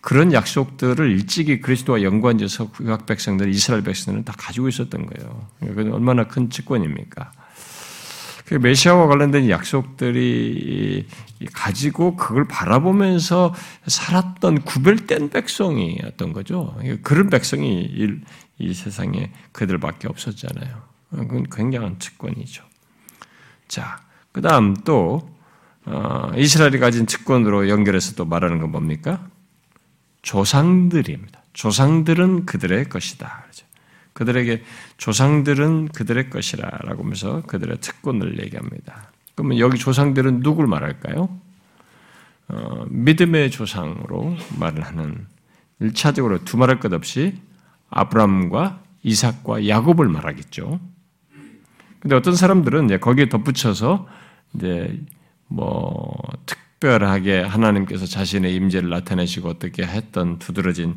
[0.02, 5.48] 그런 약속들을 일찍이 그리스도와 연관지어서 구약 백성들, 이스라엘 백성들은 다 가지고 있었던 거예요.
[5.62, 7.32] 그건 얼마나 큰 직권입니까?
[8.46, 11.08] 그 메시아와 관련된 약속들이
[11.54, 13.54] 가지고 그걸 바라보면서
[13.88, 16.78] 살았던 구별된 백성이었던 거죠.
[17.02, 18.20] 그런 백성이 이,
[18.60, 20.82] 이 세상에 그들밖에 없었잖아요.
[21.10, 22.64] 그건 굉장한 측권이죠.
[23.68, 24.00] 자,
[24.32, 25.34] 그 다음 또
[25.86, 29.28] 어, 이스라엘이 가진 측권으로 연결해서 또 말하는 건 뭡니까?
[30.24, 31.44] 조상들입니다.
[31.54, 33.44] 조상들은 그들의 것이다.
[33.44, 33.66] 그렇죠?
[34.16, 34.64] 그들에게
[34.98, 39.12] 조상들은 그들의 것이라라고 하면서 그들의 특권을 얘기합니다.
[39.36, 41.30] 그러면 여기 조상들은 누굴 말할까요?
[42.48, 45.28] 어, 믿음의 조상으로 말을 하는
[45.82, 47.36] 1차적으로 두말할 것 없이
[47.90, 50.80] 아브람과 이삭과 야곱을 말하겠죠.
[52.00, 54.08] 근데 어떤 사람들은 이제 거기에 덧붙여서
[54.54, 54.98] 이제
[55.48, 60.96] 뭐 특별하게 하나님께서 자신의 임재를 나타내시고 어떻게 했던 두드러진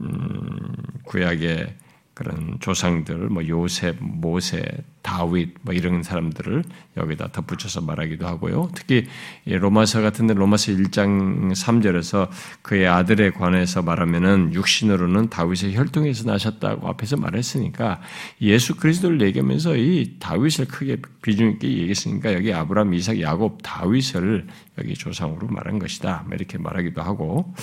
[0.00, 1.74] 음, 구약의
[2.20, 4.62] 그런 조상들, 뭐 요셉, 모세,
[5.00, 6.64] 다윗, 뭐 이런 사람들을
[6.98, 8.68] 여기다 덧붙여서 말하기도 하고요.
[8.74, 9.06] 특히
[9.46, 12.28] 로마서 같은 데 로마서 1장 3절에서
[12.60, 18.02] 그의 아들에 관해서 말하면은 육신으로는 다윗의 혈통에서 나셨다고 앞에서 말했으니까
[18.42, 24.92] 예수 그리스도를 얘기하면서 이 다윗을 크게 비중 있게 얘기했으니까 여기 아브라함, 이삭, 야곱, 다윗을 여기
[24.92, 26.24] 조상으로 말한 것이다.
[26.26, 27.54] 뭐 이렇게 말하기도 하고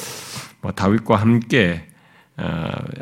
[0.61, 1.96] 뭐 다윗과 함께 어,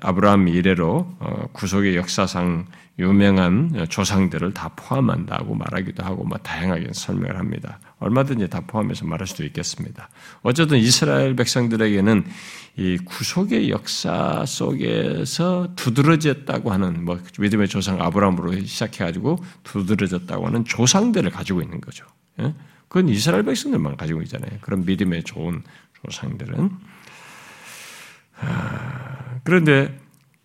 [0.01, 2.65] 아브라함 이래로 어, 구속의 역사상
[2.97, 7.79] 유명한 조상들을 다 포함한다고 말하기도 하고 뭐 다양하게 설명을 합니다.
[7.99, 10.09] 얼마든지 다 포함해서 말할 수도 있겠습니다.
[10.43, 12.23] 어쨌든 이스라엘 백성들에게는
[12.77, 21.61] 이 구속의 역사 속에서 두드러졌다고 하는 뭐 믿음의 조상 아브라함으로 시작해가지고 두드러졌다고 하는 조상들을 가지고
[21.61, 22.05] 있는 거죠.
[22.39, 22.53] 예?
[22.87, 24.51] 그건 이스라엘 백성들만 가지고 있잖아요.
[24.61, 25.63] 그런 믿음의 좋은
[26.05, 26.94] 조상들은
[29.43, 29.97] 그런데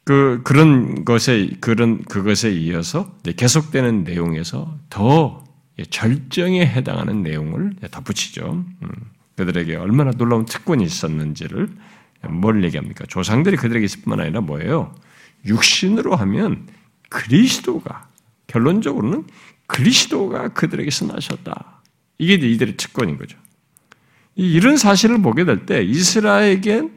[0.05, 5.45] 그 그런 것에 그런 그것에 이어서 계속되는 내용에서 더
[5.91, 8.65] 절정에 해당하는 내용을 덧붙이죠.
[8.83, 8.89] 음,
[9.37, 11.69] 그들에게 얼마나 놀라운 특권이 있었는지를
[12.29, 13.07] 뭘 얘기합니까?
[13.07, 14.95] 조상들이 그들에게 있을 뿐만 아니라 뭐예요?
[15.47, 16.67] 육신으로 하면
[17.09, 18.09] 그리스도가
[18.47, 19.25] 결론적으로는
[19.67, 21.83] 그리스도가 그들에게서 나셨다.
[22.19, 23.39] 이게 이들의 특권인 거죠.
[24.35, 26.95] 이런 사실을 보게 될 때 이스라엘에겐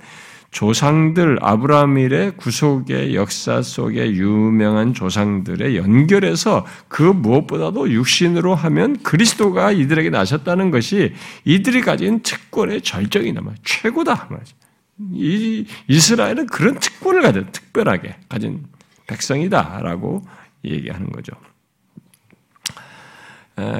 [0.54, 10.12] 조상들 아브라함 일의 구속의 역사 속에 유명한 조상들의 연결해서 그 무엇보다도 육신으로 하면 그리스도가 이들에게
[10.12, 11.14] 나셨다는 것이
[11.44, 14.56] 이들이 가진 특권의 절정이나 말 최고다 말이죠.
[15.12, 18.64] 이 이스라엘은 그런 특권을 가진 특별하게 가진
[19.08, 20.24] 백성이다라고
[20.64, 21.34] 얘기하는 거죠.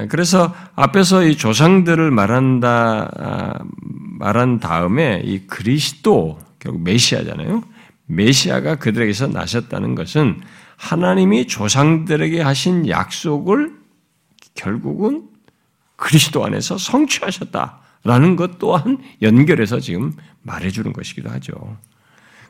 [0.10, 3.54] 그래서 앞에서 이 조상들을 말한다 아,
[4.20, 7.62] 말한 다음에 이 그리스도 결국 메시아잖아요.
[8.06, 10.42] 메시아가 그들에게서 나셨다는 것은
[10.78, 13.74] 하나님이 조상들에게 하신 약속을
[14.56, 15.28] 결국은
[15.98, 21.78] 그리스도 안에서 성취하셨다라는 것 또한 연결해서 지금 말해주는 것이기도 하죠.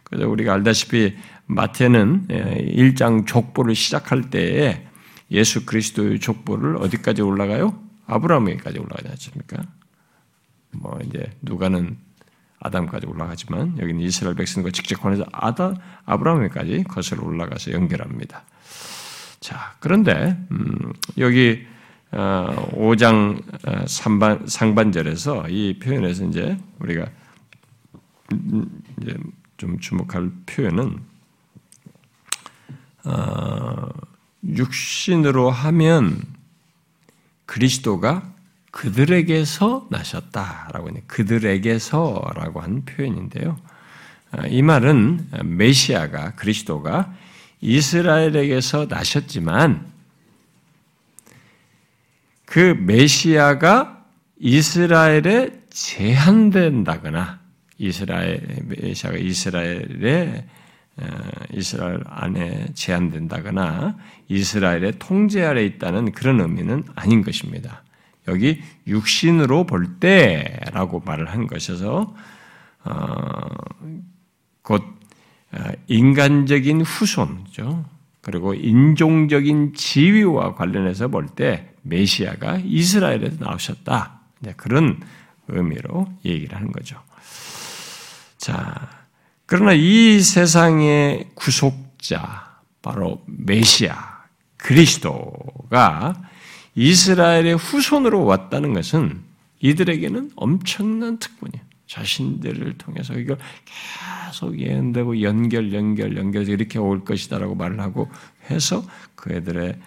[0.03, 1.15] 그래서 우리가 알다시피
[1.47, 4.85] 마태는 1장 족보를 시작할 때에
[5.31, 7.79] 예수 그리스도의 족보를 어디까지 올라가요?
[8.05, 9.63] 아브라함에까지 올라가지 않습니까?
[10.71, 11.97] 뭐 이제 누가는
[12.63, 18.43] 아담까지 올라가지만 여기는 이스라엘 백성과 직접 관해서 아다 아브라함에까지 거슬러 올라가서 연결합니다.
[19.39, 21.65] 자 그런데 음, 여기
[22.11, 23.41] 어, 5장
[23.85, 27.07] 3반, 어, 상반절에서 이 표현에서 이제 우리가
[28.31, 29.15] 음, 이제
[29.57, 30.99] 좀 주목할 표현은
[33.05, 33.89] 어,
[34.45, 36.21] 육신으로 하면
[37.45, 38.32] 그리스도가
[38.73, 43.57] 그들에게서 나셨다라고 하는 그들에게서라고 한 표현인데요.
[44.31, 47.13] 아, 이 말은 메시아가 그리스도가
[47.61, 49.85] 이스라엘에게서 나셨지만
[52.45, 54.03] 그 메시아가
[54.39, 57.39] 이스라엘에 제한된다거나
[57.77, 60.47] 이스라엘 메시아가 이스라엘에
[60.97, 61.05] 어,
[61.53, 63.97] 이스라엘 안에 제한된다거나
[64.29, 67.82] 이스라엘의 통제 아래 있다는 그런 의미는 아닌 것입니다.
[68.27, 72.15] 여기 육신으로 볼 때라고 말을 한 것이어서
[72.85, 73.49] 어,
[74.61, 74.83] 곧
[75.51, 77.85] 어, 인간적인 후손죠.
[78.21, 84.21] 그리고 인종적인 지위와 관련해서 볼 때 메시아가 이스라엘에서 나오셨다.
[84.57, 85.01] 그런
[85.47, 86.97] 의미로 얘기를 하는 거죠.
[88.37, 88.89] 자,
[89.45, 94.23] 그러나 이 세상의 구속자, 바로 메시아,
[94.57, 96.13] 그리스도가
[96.75, 99.21] 이스라엘의 후손으로 왔다는 것은
[99.59, 101.63] 이들에게는 엄청난 특권이에요.
[101.87, 108.09] 자신들을 통해서 이걸 계속 예언되고 연결, 연결, 연결해서 이렇게 올 것이다라고 말을 하고
[108.49, 108.83] 해서
[109.15, 109.77] 그 애들의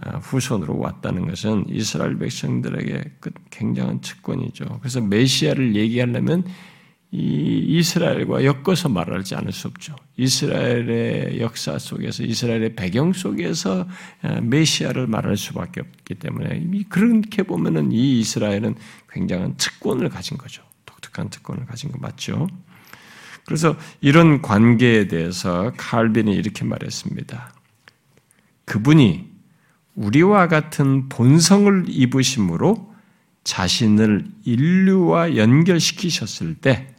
[0.00, 3.02] 아, 후손으로 왔다는 것은 이스라엘 백성들에게
[3.50, 4.78] 굉장한 특권이죠.
[4.80, 6.44] 그래서 메시아를 얘기하려면
[7.10, 9.96] 이 이스라엘과 엮어서 말하지 않을 수 없죠.
[10.18, 13.88] 이스라엘의 역사 속에서 이스라엘의 배경 속에서
[14.20, 18.74] 아, 메시아를 말할 수밖에 없기 때문에 그렇게 보면은 이 이스라엘은
[19.10, 20.62] 굉장한 특권을 가진 거죠.
[20.84, 22.46] 독특한 특권을 가진 거 맞죠?
[23.46, 27.54] 그래서 이런 관계에 대해서 칼빈이 이렇게 말했습니다.
[28.66, 29.30] 그분이
[29.94, 32.92] 우리와 같은 본성을 입으심으로
[33.44, 36.94] 자신을 인류와 연결시키셨을 때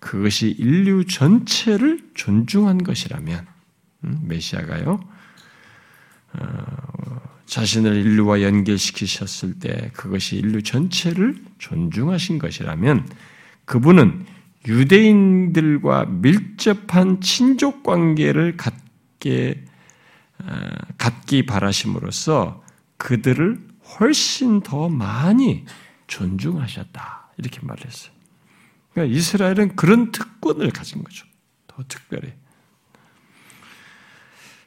[0.00, 3.46] 그것이 인류 전체를 존중한 것이라면
[4.04, 5.00] 음, 메시아가요
[6.34, 13.08] 어, 자신을 인류와 연결시키셨을 때 그것이 인류 전체를 존중하신 것이라면
[13.64, 14.26] 그분은
[14.66, 19.64] 유대인들과 밀접한 친족 관계를 갖게
[20.40, 20.44] 어,
[20.98, 22.62] 갖기 바라심으로써
[22.98, 23.58] 그들을
[23.98, 25.64] 훨씬 더 많이
[26.06, 28.17] 존중하셨다 이렇게 말했어요.
[28.98, 31.24] 그러니까 이스라엘은 그런 특권을 가진 거죠.
[31.68, 32.32] 더 특별히.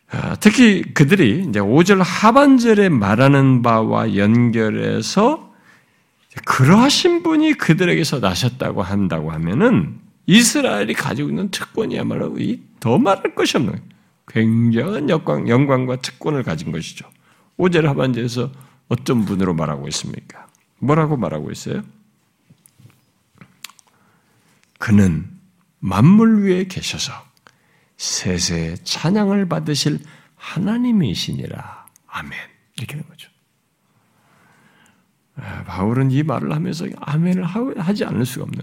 [0.10, 5.54] 아, 특히 그들이 이제 5절 하반절에 말하는 바와 연결해서
[6.46, 12.38] 그러하신 분이 그들에게서 나셨다고 한다고 하면은 이스라엘이 가지고 있는 특권이야말로
[12.80, 13.82] 더 말할 것이 없는.
[14.28, 17.06] 굉장한 영광, 영광과 특권을 가진 것이죠.
[17.58, 18.50] 5절 하반절에서
[18.88, 20.48] 어떤 분으로 말하고 있습니까?
[20.80, 21.84] 뭐라고 말하고 있어요?
[24.82, 25.30] 그는
[25.78, 27.14] 만물 위에 계셔서
[27.98, 30.00] 세세 찬양을 받으실
[30.36, 31.86] 하나님이시니라.
[32.08, 32.32] 아멘.
[32.78, 33.30] 이렇게 되는 거죠.
[35.36, 38.60] 아, 바울은 이 말을 하면서 아멘을 하지 않을 수가 없는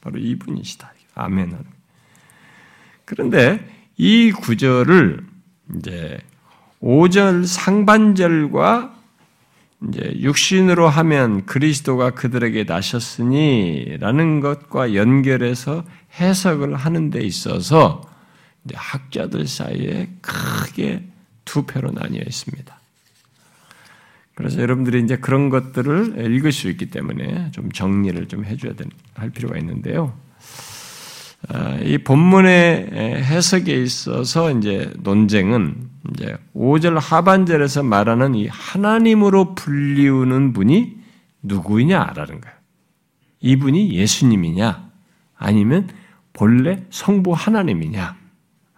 [0.00, 0.92] 바로 이분이시다.
[1.14, 1.56] 아멘.
[3.04, 5.24] 그런데 이 구절을
[5.76, 6.18] 이제
[6.82, 8.99] 5절 상반절과
[9.88, 15.84] 이제 육신으로 하면 그리스도가 그들에게 나셨으니라는 것과 연결해서
[16.20, 18.02] 해석을 하는 데 있어서
[18.72, 21.04] 학자들 사이에 크게
[21.44, 22.78] 두 표로 나뉘어 있습니다.
[24.34, 28.72] 그래서 여러분들이 이제 그런 것들을 읽을 수 있기 때문에 좀 정리를 좀 해줘야
[29.14, 30.18] 할 필요가 있는데요.
[31.48, 32.90] 아, 이 본문의
[33.22, 40.96] 해석에 있어서 이제 논쟁은 이제 5절 하반절에서 말하는 이 하나님으로 불리우는 분이
[41.42, 42.56] 누구이냐라는 거예요.
[43.40, 44.90] 이분이 예수님이냐
[45.36, 45.88] 아니면
[46.34, 48.16] 본래 성부 하나님이냐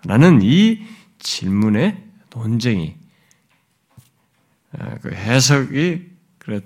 [0.07, 0.83] 라는 이
[1.19, 2.03] 질문의
[2.35, 2.95] 논쟁이
[4.79, 6.13] 아, 그 해석이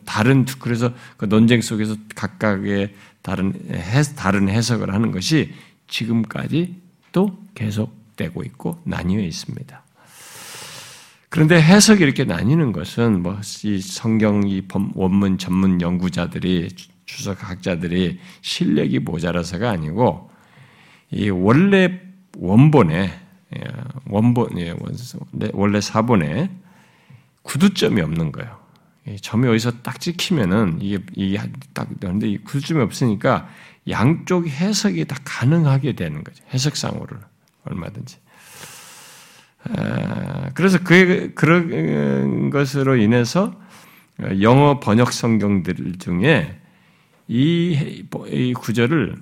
[0.05, 5.53] 다른 그래서 그 논쟁 속에서 각각의 다른 해, 다른 해석을 하는 것이
[5.89, 6.81] 지금까지
[7.13, 9.83] 또 계속되고 있고 나뉘어 있습니다.
[11.29, 14.63] 그런데 해석이 이렇게 나뉘는 것은 뭐 이 성경 이
[14.95, 16.69] 원문 전문 연구자들이
[17.05, 20.31] 주석학자들이 실력이 모자라서가 아니고
[21.11, 22.01] 이 원래
[22.39, 23.21] 원본에
[23.57, 23.61] 예,
[24.07, 24.75] 원본 예,
[25.53, 26.51] 원래 사본에
[27.43, 28.59] 구두점이 없는 거예요.
[29.21, 31.39] 점이 어디서 딱 찍히면은 이게 이게
[31.73, 33.49] 딱이 구두점이 없으니까
[33.89, 36.43] 양쪽 해석이 다 가능하게 되는 거죠.
[36.53, 37.23] 해석상으로는
[37.65, 38.17] 얼마든지.
[40.55, 43.59] 그래서 그 그런 것으로 인해서
[44.41, 46.61] 영어 번역 성경들 중에
[47.29, 49.17] 이, 이 구절을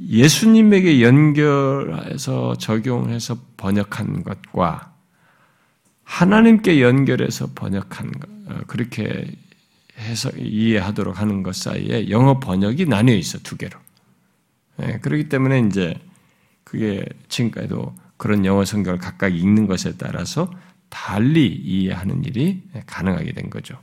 [0.00, 4.92] 예수님에게 연결해서 적용해서 번역한 것과
[6.04, 9.26] 하나님께 연결해서 번역한 것, 어, 그렇게
[9.98, 13.78] 해서 이해하도록 하는 것 사이에 영어 번역이 나뉘어 있어, 두 개로.
[14.82, 15.94] 예, 그렇기 때문에 이제
[16.64, 20.50] 그게 지금까지도 그런 영어 성경을 각각 읽는 것에 따라서
[20.88, 23.78] 달리 이해하는 일이 가능하게 된 거죠.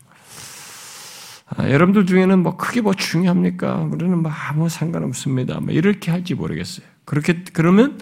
[1.48, 3.76] 아, 여러분들 중에는 뭐 크게 뭐 중요합니까?
[3.92, 5.60] 우리는 뭐 아무 상관없습니다.
[5.60, 6.86] 뭐 이렇게 할지 모르겠어요.
[7.06, 8.00] 그렇게 그러면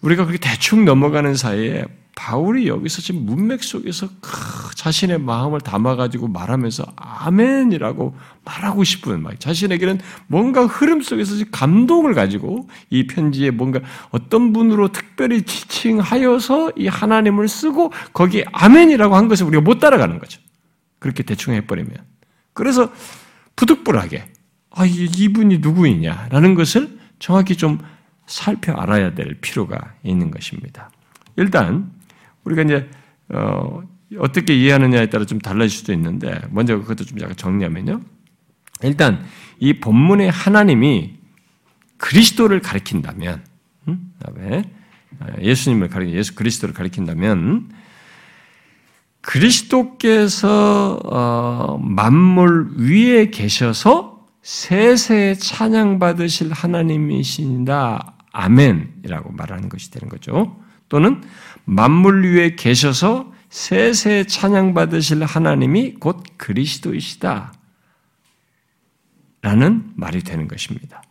[0.00, 1.84] 우리가 그렇게 대충 넘어가는 사이에
[2.18, 4.08] 바울이 여기서 지금 문맥 속에서
[4.74, 13.06] 자신의 마음을 담아가지고 말하면서 아멘이라고 말하고 싶은 막 자신에게는 뭔가 흐름 속에서 감동을 가지고 이
[13.06, 19.78] 편지에 뭔가 어떤 분으로 특별히 지칭하여서 이 하나님을 쓰고 거기에 아멘이라고 한 것을 우리가 못
[19.78, 20.40] 따라가는 거죠.
[20.98, 21.94] 그렇게 대충 해버리면.
[22.52, 22.90] 그래서
[23.54, 24.24] 부득불하게
[24.70, 27.78] 아, 이분이 누구이냐라는 것을 정확히 좀
[28.26, 30.90] 살펴 알아야 될 필요가 있는 것입니다.
[31.36, 31.96] 일단
[32.48, 32.88] 우리가 이제
[33.28, 33.82] 어,
[34.18, 38.00] 어떻게 이해하느냐에 따라 좀 달라질 수도 있는데 먼저 그것도 좀 약간 정리하면요.
[38.82, 39.24] 일단
[39.58, 41.18] 이 본문의 하나님이
[41.98, 43.44] 그리스도를 가리킨다면,
[43.88, 44.12] 음?
[45.40, 47.70] 예수님을 가리 예수 그리스도를 가리킨다면
[49.20, 58.14] 그리스도께서 어, 만물 위에 계셔서 세세 찬양 받으실 하나님이신다.
[58.32, 60.56] 아멘이라고 말하는 것이 되는 거죠.
[60.88, 61.22] 또는
[61.70, 67.52] 만물 위에 계셔서 세세 찬양 받으실 하나님이 곧 그리스도이시다.
[69.42, 71.02] 라는 말이 되는 것입니다.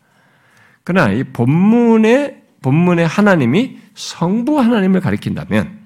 [0.84, 5.78] 그러나 이 본문의 본문의 하나님이 성부 하나님을 가리킨다면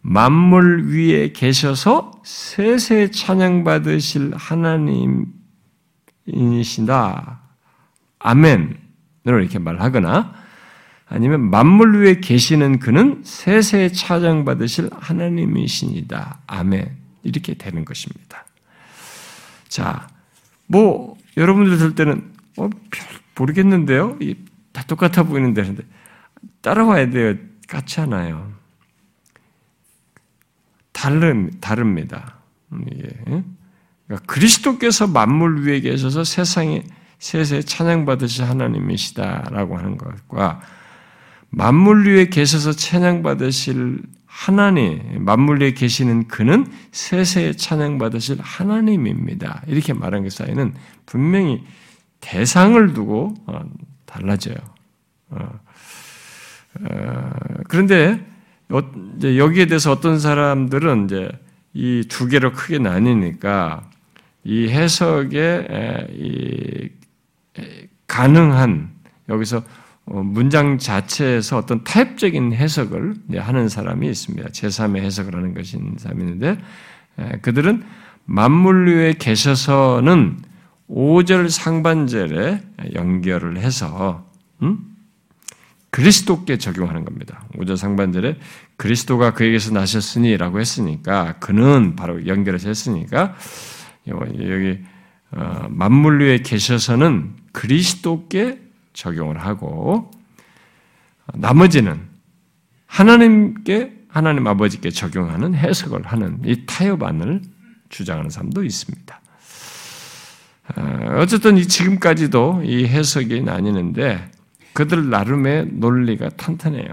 [0.00, 4.32] 만물 위에 계셔서 세세 찬양 받으실
[6.24, 7.40] 하나님이시다.
[8.20, 8.78] 아멘으로
[9.24, 10.45] 이렇게 말하거나
[11.08, 16.40] 아니면 만물 위에 계시는 그는 세세 차장받으실 하나님이신이다.
[16.46, 16.96] 아멘.
[17.22, 18.44] 이렇게 되는 것입니다.
[19.68, 20.08] 자,
[20.66, 22.68] 뭐, 여러분들 들 때는, 어,
[23.38, 24.18] 모르겠는데요?
[24.72, 25.76] 다 똑같아 보이는데,
[26.60, 27.34] 따라와야 돼요.
[27.68, 28.52] 같지 않아요.
[30.92, 32.38] 다른, 다릅니다.
[32.94, 33.44] 예.
[34.06, 36.84] 그러니까 그리스도께서 만물 위에 계셔서 세상에
[37.18, 40.60] 세세 찬양받으실 하나님이시다라고 하는 것과
[41.50, 49.62] 만물 위에 계셔서 찬양 받으실 하나님, 만물 위에 계시는 그는 세세에 찬양 받으실 하나님입니다.
[49.66, 50.74] 이렇게 말한 그 사이는
[51.06, 51.64] 분명히
[52.20, 53.60] 대상을 두고 어,
[54.04, 54.56] 달라져요.
[55.30, 55.60] 어,
[56.80, 57.30] 어,
[57.68, 58.24] 그런데
[59.22, 61.30] 여기에 대해서 어떤 사람들은 이제
[61.72, 63.88] 이 두 개로 크게 나뉘니까
[64.44, 66.88] 이 해석에 이
[68.06, 68.90] 가능한
[69.28, 69.62] 여기서 어,
[70.06, 74.48] 문장 자체에서 어떤 타협적인 해석을 하는 사람이 있습니다.
[74.50, 76.58] 제3의 해석을 하는 것인 사람이 있는데
[77.42, 77.82] 그들은
[78.24, 80.38] 만물 위에 계셔서는
[80.88, 82.62] 5절 상반절에
[82.94, 84.30] 연결을 해서
[84.62, 84.78] 음?
[85.90, 87.44] 그리스도께 적용하는 겁니다.
[87.56, 88.38] 5절 상반절에
[88.76, 93.34] 그리스도가 그에게서 나셨으니라고 했으니까 그는 바로 연결해서 했으니까
[94.06, 94.78] 여기
[95.32, 98.65] 어, 만물 위에 계셔서는 그리스도께
[98.96, 100.10] 적용을 하고
[101.34, 102.00] 나머지는
[102.86, 107.42] 하나님께 하나님 아버지께 적용하는 해석을 하는 이 타협안을
[107.90, 109.20] 주장하는 사람도 있습니다.
[110.76, 114.30] 어, 어쨌든 이 지금까지도 이 해석이 나뉘는데
[114.72, 116.88] 그들 나름의 논리가 탄탄해요.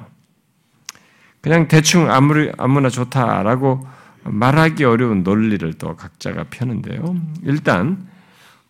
[1.41, 3.85] 그냥 대충 아무리 아무나 좋다라고
[4.25, 7.15] 말하기 어려운 논리를 또 각자가 펴는데요.
[7.43, 8.07] 일단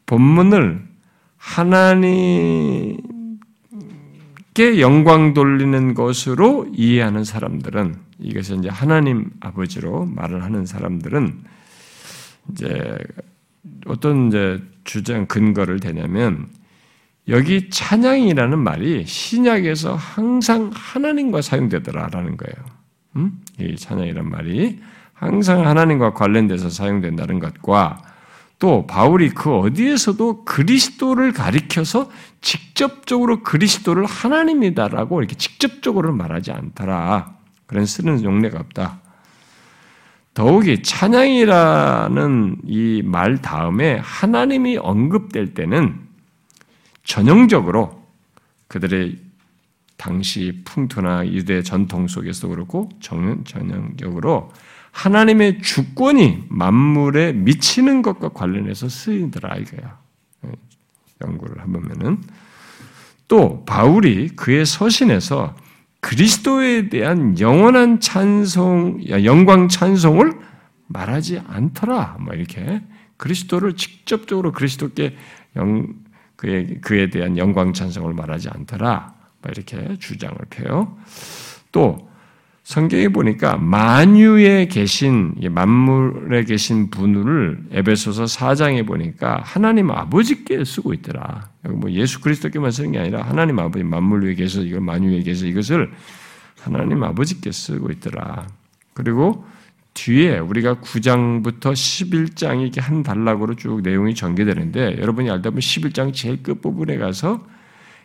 [0.06, 0.84] 본문을
[1.38, 2.98] 하나님
[4.54, 11.44] 께 영광 돌리는 것으로 이해하는 사람들은 이것을 이제 하나님 아버지로 말을 하는 사람들은
[12.52, 12.98] 이제
[13.88, 16.48] 어떤 이제 주장 근거를 대냐면
[17.30, 22.56] 여기 찬양이라는 말이 신약에서 항상 하나님과 사용되더라라는 거예요.
[23.16, 23.40] 음?
[23.60, 24.80] 이 찬양이란 말이
[25.14, 28.13] 항상 하나님과 관련돼서 사용된다는 것과
[28.64, 32.10] 또 바울이 그 어디에서도 그리스도를 가리켜서
[32.40, 37.36] 직접적으로 그리스도를 하나님이다라고 이렇게 직접적으로 말하지 않더라.
[37.66, 39.02] 그런 쓰는 용례가 없다.
[40.34, 46.00] 더욱이 찬양이라는 이 말 다음에 하나님이 언급될 때는
[47.04, 48.02] 전형적으로
[48.70, 49.18] 그들의
[49.98, 54.54] 당시 풍토나 유대 전통 속에서 그렇고 전형적으로
[54.94, 60.00] 하나님의 주권이 만물에 미치는 것과 관련해서 쓰이더라 이거야.
[60.46, 60.52] 예,
[61.22, 62.22] 연구를 해보면은
[63.28, 65.56] 또 바울이 그의 서신에서
[66.00, 70.34] 그리스도에 대한 영원한 찬송, 영광 찬송을
[70.88, 72.18] 말하지 않더라.
[72.20, 72.82] 뭐 이렇게
[73.18, 75.16] 그리스도를 직접적으로 그리스도께
[75.56, 75.88] 영,
[76.36, 79.16] 그에, 그에 대한 영광 찬송을 말하지 않더라.
[79.42, 80.98] 뭐 이렇게 주장을 펴요.
[81.72, 82.13] 또
[82.64, 91.50] 성경에 보니까 만유에 계신 만물에 계신 분을 에베소서 4장에 보니까 하나님 아버지께 쓰고 있더라.
[91.64, 95.92] 뭐 예수 그리스도께만 쓰는 게 아니라 하나님 아버지 만물 위에 계셔 이걸 만유에 계셔 이것을
[96.62, 98.48] 하나님 아버지께 쓰고 있더라.
[98.94, 99.46] 그리고
[99.94, 106.42] 뒤에 우리가 9장부터 11장 이게 한 단락으로 쭉 내용이 전개되는데 여러분이 알다 보면 11장 제일
[106.42, 107.46] 끝부분에 가서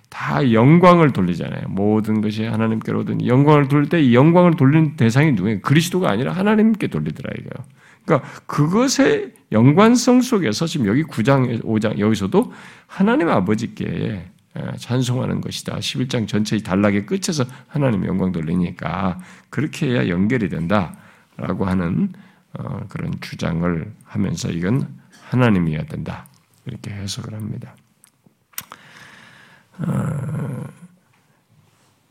[0.09, 1.69] 다 영광을 돌리잖아요.
[1.69, 5.61] 모든 것이 하나님께로 든 영광을 돌릴 때 이 영광을 돌리는 대상이 누구예요?
[5.61, 7.65] 그리스도가 아니라 하나님께 돌리더라 이거요.
[8.05, 12.53] 그러니까 그것의 연관성 속에서 지금 여기 9장, 5장 여기서도
[12.87, 14.25] 하나님 아버지께
[14.59, 15.77] 예, 찬송하는 것이다.
[15.77, 22.13] 11장 전체의 단락의 끝에서 하나님 영광 돌리니까 그렇게 해야 연결이 된다라고 하는
[22.55, 24.89] 어, 그런 주장을 하면서 이건
[25.29, 26.27] 하나님이어야 된다.
[26.65, 27.75] 이렇게 해석을 합니다.
[29.79, 30.65] 어,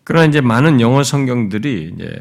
[0.04, 2.20] 그러나 이제 많은 영어 성경들이 이제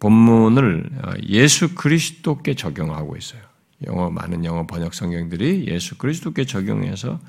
[0.00, 3.40] 본문을 어, 예수 그리스도께 적용하고 있어요.
[3.86, 7.20] 영어 많은 영어 번역 성경들이 예수 그리스도께 적용해서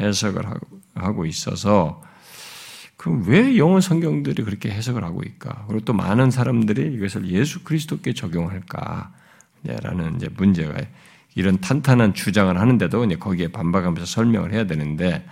[0.00, 0.44] 해석을
[0.94, 2.02] 하고 있어서
[2.96, 5.64] 그럼 왜 영어 성경들이 그렇게 해석을 하고 있까?
[5.68, 9.12] 그리고 또 많은 사람들이 이것을 예수 그리스도께 적용할까?
[9.82, 10.74] 라는 이제 문제가
[11.34, 15.26] 이런 탄탄한 주장을 하는데도 이제 거기에 반박하면서 설명을 해야 되는데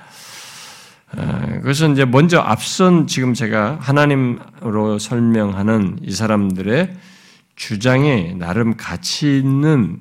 [1.14, 6.96] 그것은 이제 먼저 앞선 지금 제가 하나님으로 설명하는 이 사람들의
[7.54, 10.00] 주장에 나름 가치 있는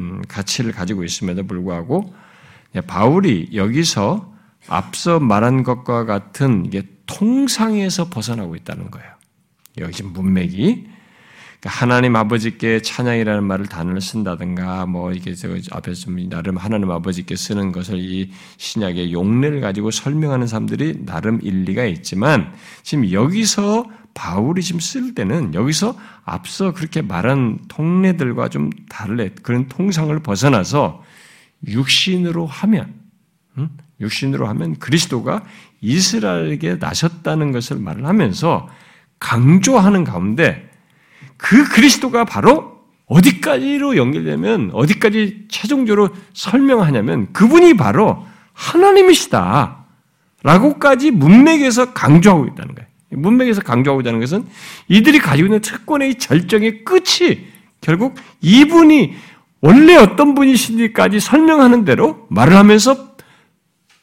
[0.00, 2.14] 음, 가치를 가지고 있음에도 불구하고
[2.86, 4.32] 바울이 여기서
[4.68, 9.08] 앞서 말한 것과 같은 이게 통상에서 벗어나고 있다는 거예요.
[9.78, 10.86] 여기 지금 문맥이
[11.64, 17.98] 하나님 아버지께 찬양이라는 말을 단어를 쓴다든가 뭐 이게 저 앞에서 나름 하나님 아버지께 쓰는 것을
[17.98, 22.52] 이 신약의 용례를 가지고 설명하는 사람들이 나름 일리가 있지만
[22.82, 30.16] 지금 여기서 바울이 지금 쓸 때는 여기서 앞서 그렇게 말한 통례들과 좀 다를래 그런 통상을
[30.20, 31.02] 벗어나서
[31.66, 32.94] 육신으로 하면
[34.00, 35.44] 육신으로 하면 그리스도가
[35.80, 38.68] 이스라엘에게 나셨다는 것을 말을 하면서
[39.18, 40.70] 강조하는 가운데
[41.36, 42.74] 그 그리스도가 바로
[43.06, 49.84] 어디까지로 연결되면 어디까지 최종적으로 설명하냐면 그분이 바로 하나님이시다.
[50.42, 52.88] 라고까지 문맥에서 강조하고 있다는 거예요.
[53.10, 54.46] 문맥에서 강조하고 있다는 것은
[54.88, 57.46] 이들이 가지고 있는 특권의 절정의 끝이
[57.80, 59.14] 결국 이분이
[59.60, 63.14] 원래 어떤 분이신지까지 설명하는 대로 말을 하면서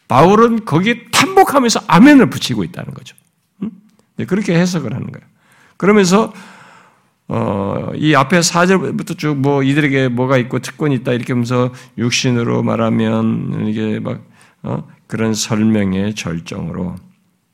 [0.08, 3.16] 바울은 거기에 탐복하면서 아멘을 붙이고 있다는 거죠.
[4.18, 5.26] 네, 그렇게 해석을 하는 거예요.
[5.78, 6.34] 그러면서
[7.34, 13.68] 어, 이 앞에 4절부터 쭉 뭐 이들에게 뭐가 있고 특권이 있다 이렇게 하면서 육신으로 말하면
[13.68, 14.22] 이게 막
[14.64, 14.86] 어?
[15.08, 16.96] 그런 설명의 절정으로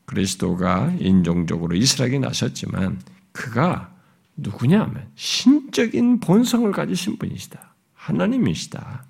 [0.05, 2.99] 그리스도가 인종적으로 이스라엘에 나셨지만
[3.31, 3.91] 그가
[4.35, 7.75] 누구냐 하면 신적인 본성을 가지신 분이시다.
[7.93, 9.05] 하나님이시다.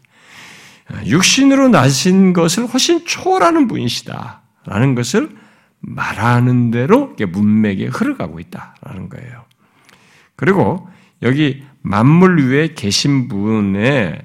[1.05, 4.41] 육신으로 나신 것을 훨씬 초월하는 분이시다.
[4.65, 5.29] 라는 것을
[5.79, 9.46] 말하는 대로 문맥에 흐르가고 있다라는 거예요.
[10.37, 10.87] 그리고
[11.21, 14.21] 여기 만물 위에 계신 분의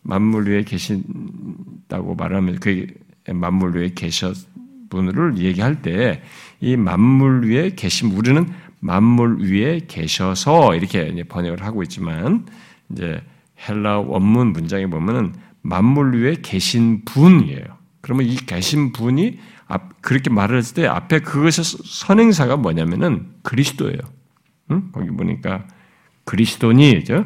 [0.00, 2.86] 만물 위에 계신다고 말하면 그
[3.28, 4.34] 만물 위에 계셨
[4.88, 6.22] 분을 얘기할 때
[6.60, 8.46] 이 만물 위에 계신 우리는
[8.80, 12.46] 만물 위에 계셔서 이렇게 번역을 하고 있지만
[12.90, 13.20] 이제
[13.68, 17.64] 헬라 원문 문장에 보면은 만물 위에 계신 분이에요.
[18.00, 19.38] 그러면 이 계신 분이
[20.00, 23.98] 그렇게 말을 했을 때 앞에 그것의 선행사가 뭐냐면은 그리스도예요.
[24.70, 24.90] 응?
[24.92, 25.64] 거기 보니까
[26.24, 27.24] 그리스도니죠.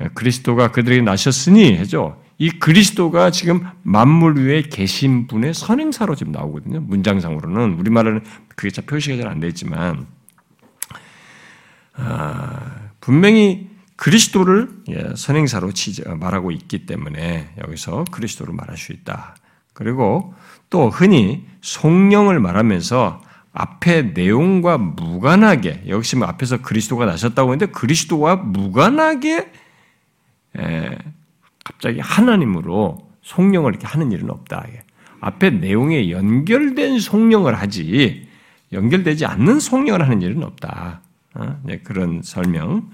[0.00, 2.22] 예, 그리스도가 그들에게 나셨으니 해죠.
[2.38, 6.80] 이 그리스도가 지금 만물 위에 계신 분의 선행사로 지금 나오거든요.
[6.80, 8.24] 문장상으로는 우리말은
[8.56, 10.06] 그게 잘 표시가 잘 안 되지만
[11.94, 15.70] 아, 분명히 그리스도를 예, 선행사로
[16.18, 19.36] 말하고 있기 때문에 여기서 그리스도를 말할 수 있다.
[19.74, 20.34] 그리고
[20.70, 23.20] 또 흔히 성령을 말하면서
[23.52, 29.52] 앞에 내용과 무관하게 역시 뭐 앞에서 그리스도가 나셨다고 했는데 그리스도와 무관하게
[30.58, 30.98] 에,
[31.64, 34.66] 갑자기 하나님으로 성령을 이렇게 하는 일은 없다.
[35.20, 38.28] 앞에 내용에 연결된 성령을 하지
[38.72, 41.02] 연결되지 않는 성령을 하는 일은 없다.
[41.34, 41.60] 어?
[41.64, 42.90] 네, 그런 설명.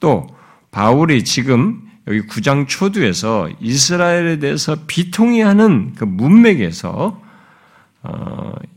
[0.00, 0.26] 또
[0.70, 7.22] 바울이 지금 여기 9장 초두에서 이스라엘에 대해서 비통해하는 그 문맥에서 어,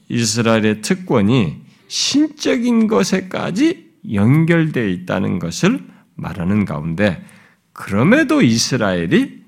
[0.10, 5.84] 이스라엘의 특권이 신적인 것에까지 연결되어 있다는 것을
[6.16, 7.26] 말하는 가운데
[7.74, 9.44] 그럼에도 이스라엘이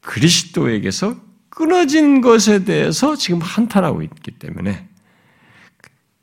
[0.00, 1.16] 그리스도에게서
[1.48, 4.88] 끊어진 것에 대해서 지금 한탄하고 있기 때문에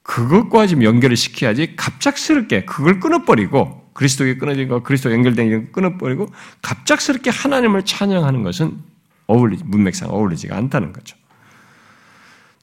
[0.03, 6.27] 그것과 지금 연결을 시켜야지 갑작스럽게 그걸 끊어버리고 그리스도에 끊어진 거, 그리스도 연결된 걸 끊어버리고
[6.61, 8.77] 갑작스럽게 하나님을 찬양하는 것은
[9.27, 11.15] 어울리 문맥상 어울리지가 않다는 거죠.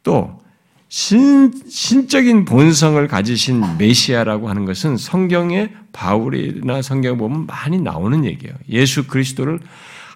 [0.07, 0.41] 또
[0.89, 8.55] 신, 신적인 본성을 가지신 메시아라고 하는 것은 성경에 바울이나 성경에 보면 많이 나오는 얘기예요.
[8.69, 9.59] 예수 그리스도를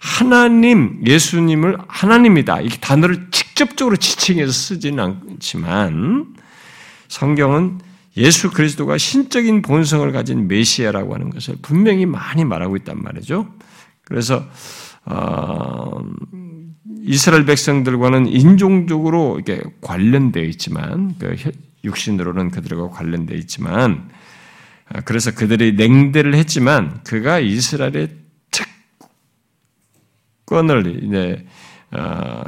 [0.00, 2.60] 하나님, 예수님을 하나님이다.
[2.60, 6.36] 이 단어를 직접적으로 지칭해서 쓰지는 않지만
[7.08, 7.80] 성경은
[8.16, 13.48] 예수 그리스도가 신적인 본성을 가진 메시아라고 하는 것을 분명히 많이 말하고 있단 말이죠.
[14.04, 14.44] 그래서
[15.04, 16.04] 어,
[17.02, 21.36] 이스라엘 백성들과는 인종적으로 이렇게 관련되어 있지만 그
[21.84, 24.10] 육신으로는 그들과 관련되어 있지만
[24.86, 28.08] 아, 그래서 그들이 냉대를 했지만 그가 이스라엘의
[30.44, 31.46] 특권을 이제
[31.92, 32.42] 어,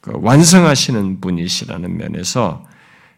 [0.00, 2.66] 그 완성하시는 분이시라는 면에서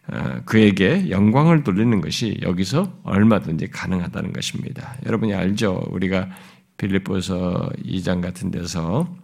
[0.08, 4.96] 어, 그에게 영광을 돌리는 것이 여기서 얼마든지 가능하다는 것입니다.
[5.06, 5.84] 여러분이 알죠?
[5.90, 6.28] 우리가
[6.76, 9.19] 빌립보서 2장 같은 데서 어,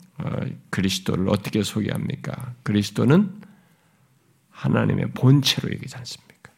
[0.71, 2.55] 그리스도를 어떻게 소개합니까?
[2.62, 3.41] 그리스도는
[4.51, 6.51] 하나님의 본체로 얘기하지 않습니까?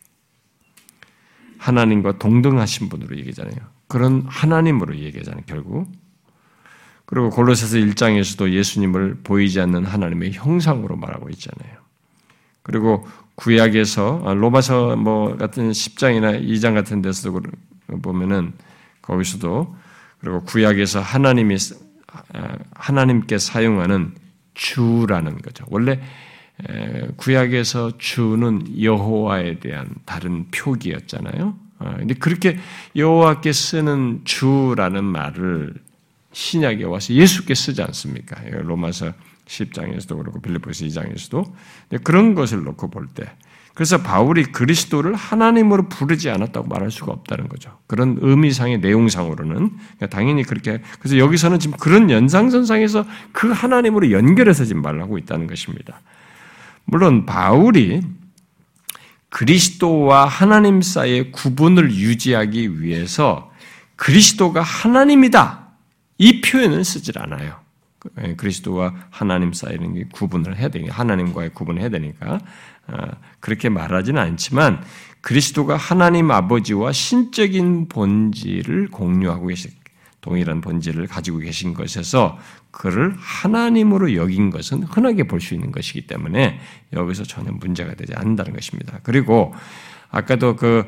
[1.58, 3.56] 하나님과 동등하신 분으로 얘기하잖아요.
[3.88, 5.90] 그런 하나님으로 얘기하잖아요, 결국.
[7.04, 11.78] 그리고 골로새서 1장에서도 예수님을 보이지 않는 하나님의 형상으로 말하고 있잖아요.
[12.62, 17.40] 그리고 구약에서 아, 로마서 뭐 같은 10장이나 2장 같은 데서도
[18.02, 18.52] 보면은
[19.00, 19.74] 거기서도
[20.20, 21.58] 그리고 구약에서 하나님이 아,
[22.74, 24.14] 하나님께 사용하는
[24.54, 25.64] 주라는 거죠.
[25.68, 26.00] 원래
[27.16, 31.56] 구약에서 주는 여호와에 대한 다른 표기였잖아요.
[31.78, 32.58] 아, 근데 그렇게
[32.96, 35.74] 여호와께 쓰는 주라는 말을
[36.32, 38.40] 신약에 와서 예수께 쓰지 않습니까?
[38.42, 39.12] 로마서
[39.46, 41.52] 10장에서도 그렇고 빌리포스 2장에서도
[42.02, 43.30] 그런 것을 놓고 볼 때
[43.78, 47.78] 그래서 바울이 그리스도를 하나님으로 부르지 않았다고 말할 수가 없다는 거죠.
[47.86, 54.82] 그런 의미상의 내용상으로는 그러니까 당연히 그렇게 그래서 여기서는 지금 그런 연상선상에서 그 하나님으로 연결해서 지금
[54.82, 56.00] 말하고 있다는 것입니다.
[56.86, 58.00] 물론 바울이
[59.28, 63.52] 그리스도와 하나님 사이의 구분을 유지하기 위해서
[63.94, 65.68] 그리스도가 하나님이다
[66.18, 67.60] 이 표현을 쓰질 않아요.
[68.22, 72.38] 예, 그리스도와 하나님 사이는 구분을 해야 되니까 하나님과의 구분을 해야 되니까 아,
[73.40, 74.82] 그렇게 말하지는 않지만
[75.20, 79.70] 그리스도가 하나님 아버지와 신적인 본질을 공유하고 계신
[80.20, 82.38] 동일한 본질을 가지고 계신 것에서
[82.70, 86.60] 그를 하나님으로 여긴 것은 흔하게 볼 수 있는 것이기 때문에
[86.92, 89.00] 여기서 전혀 문제가 되지 않는다는 것입니다.
[89.02, 89.54] 그리고
[90.10, 90.86] 아까도 그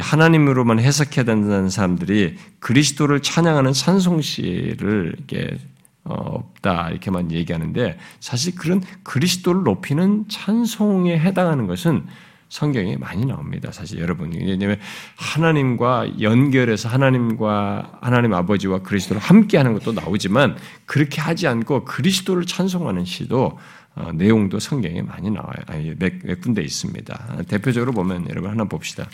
[0.00, 5.71] 하나님으로만 해석해야 된다는 사람들이 그리스도를 찬양하는 찬송시를 이렇게 어,
[6.04, 12.06] 없다 이렇게만 얘기하는데 사실 그런 그리스도를 높이는 찬송에 해당하는 것은
[12.48, 13.72] 성경에 많이 나옵니다.
[13.72, 14.78] 사실 여러분 왜냐하면
[15.16, 23.58] 하나님과 연결해서 하나님과 하나님 아버지와 그리스도를 함께하는 것도 나오지만 그렇게 하지 않고 그리스도를 찬송하는 시도
[23.94, 25.54] 어, 내용도 성경에 많이 나와요.
[25.66, 27.42] 아니, 몇, 몇 군데 있습니다.
[27.48, 29.06] 대표적으로 보면 여러분 하나 봅시다.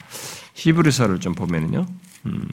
[0.55, 1.85] 히브리서를 좀 보면은요.
[2.27, 2.49] 음.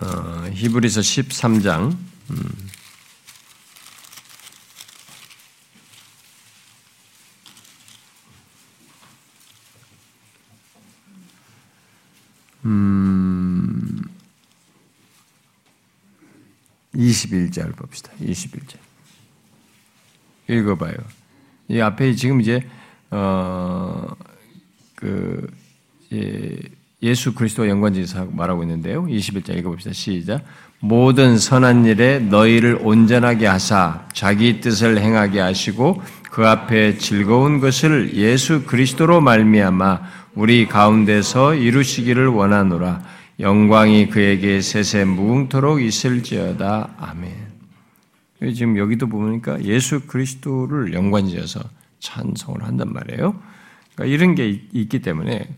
[0.00, 1.96] 어, 히브리서 13장
[2.30, 2.70] 음.
[12.64, 14.02] 음,
[16.94, 18.12] 21절 봅시다.
[18.20, 18.78] 21절.
[20.48, 20.94] 읽어봐요.
[21.68, 22.68] 이 앞에 지금 이제,
[23.10, 24.14] 어,
[24.94, 25.46] 그,
[26.12, 26.58] 예,
[27.02, 29.04] 예수 그리스도와 연관지어서 말하고 있는데요.
[29.04, 29.92] 21절 읽어봅시다.
[29.92, 30.44] 시작.
[30.80, 38.64] 모든 선한 일에 너희를 온전하게 하사 자기 뜻을 행하게 하시고 그 앞에 즐거운 것을 예수
[38.64, 40.00] 그리스도로 말미암아
[40.34, 43.02] 우리 가운데서 이루시기를 원하노라.
[43.40, 46.90] 영광이 그에게 세세 무궁토록 있을지어다.
[46.98, 47.50] 아멘.
[48.54, 51.60] 지금 여기도 보니까 예수 그리스도를 연관지어서
[51.98, 53.34] 찬송을 한단 말이에요.
[53.94, 55.48] 그러니까 이런 게 있기 때문에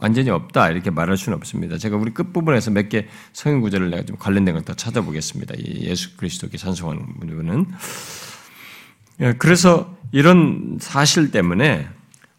[0.00, 1.78] 완전히 없다 이렇게 말할 수는 없습니다.
[1.78, 5.54] 제가 우리 끝 부분에서 몇 개 성인 구절을 내가 좀 관련된 걸더 찾아보겠습니다.
[5.80, 7.66] 예수 그리스도께 찬송하는 부분은
[9.20, 11.88] 예, 그래서 이런 사실 때문에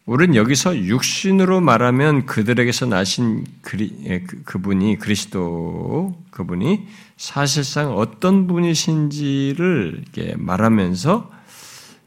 [0.06, 6.88] 우리는 여기서 육신으로 말하면 그들에게서 나신 그리, 예, 그, 그분이 그리스도 그분이
[7.18, 10.06] 사실상 어떤 분이신지를
[10.38, 11.32] 말하면서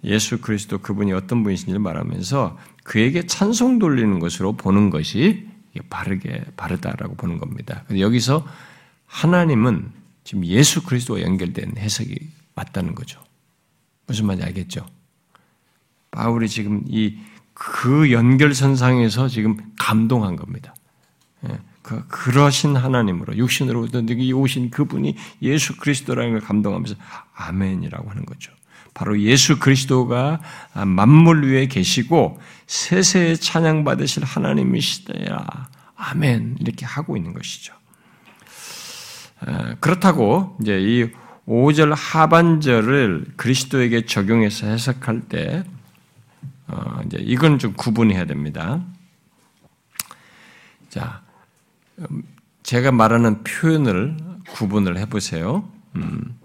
[0.05, 5.49] 예수 그리스도 그분이 어떤 분이신지를 말하면서 그에게 찬송 돌리는 것으로 보는 것이
[5.89, 7.85] 바르게 바르다라고 보는 겁니다.
[7.99, 8.47] 여기서
[9.07, 9.91] 하나님은
[10.25, 12.19] 지금 예수 그리스도와 연결된 해석이
[12.55, 13.21] 맞다는 거죠.
[14.07, 14.87] 무슨 말인지 알겠죠?
[16.11, 20.75] 바울이 지금 이 그 연결선상에서 지금 감동한 겁니다.
[21.49, 23.89] 예, 그, 그러신 하나님으로, 육신으로
[24.33, 26.95] 오신 그분이 예수 그리스도라는 걸 감동하면서
[27.35, 28.53] 아멘이라고 하는 거죠.
[28.95, 30.41] 바로 예수 그리스도가
[30.87, 35.71] 만물 위에 계시고 세세에 찬양받으실 하나님이시다.
[35.97, 36.57] 아멘.
[36.61, 37.75] 이렇게 하고 있는 것이죠.
[39.81, 41.11] 그렇다고 이제 이
[41.47, 45.65] 5절 하반절을 그리스도에게 적용해서 해석할 때
[46.69, 48.81] 어, 이제 이건 좀 구분해야 됩니다.
[50.89, 51.23] 자,
[51.99, 52.23] 음,
[52.63, 54.17] 제가 말하는 표현을
[54.51, 55.69] 구분을 해보세요.
[55.97, 56.39] 음,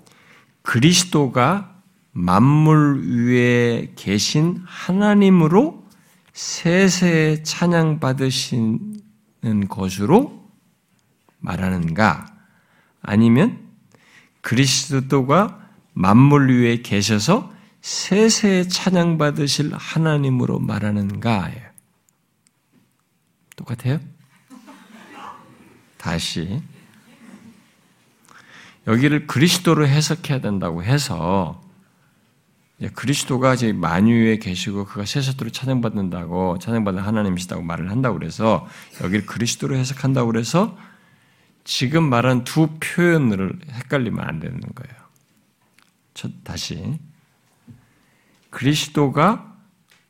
[0.64, 1.77] 그리스도가
[2.18, 5.88] 만물 위에 계신 하나님으로
[6.34, 10.50] 세세 찬양 받으시는 것으로
[11.38, 12.26] 말하는가?
[13.04, 13.60] 아니면
[14.42, 21.70] 그리스도가 만물 위에 계셔서 세세 찬양 받으실 하나님으로 말하는가예요.
[23.56, 24.00] 똑같아요?
[25.98, 26.64] 다시
[28.88, 31.67] 여기를 그리스도로 해석해야 된다고 해서 예,
[32.94, 38.68] 그리스도가 이제 만유에 계시고 그가 세세토로 찬양받는다고 찬양받는 하나님이시다고 말을 한다고 그래서
[39.02, 40.78] 여기를 그리스도로 해석한다고 그래서
[41.64, 44.96] 지금 말한 두 표현을 헷갈리면 안 되는 거예요.
[46.14, 47.00] 첫 다시
[48.52, 49.58] 그리스도가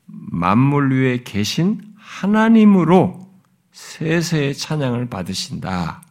[0.06, 3.28] 만물 위에 계신 하나님으로
[3.72, 6.02] 세세의 찬양을 받으신다라고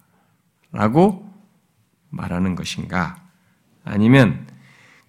[2.10, 3.22] 말하는 것인가?
[3.84, 4.46] 아니면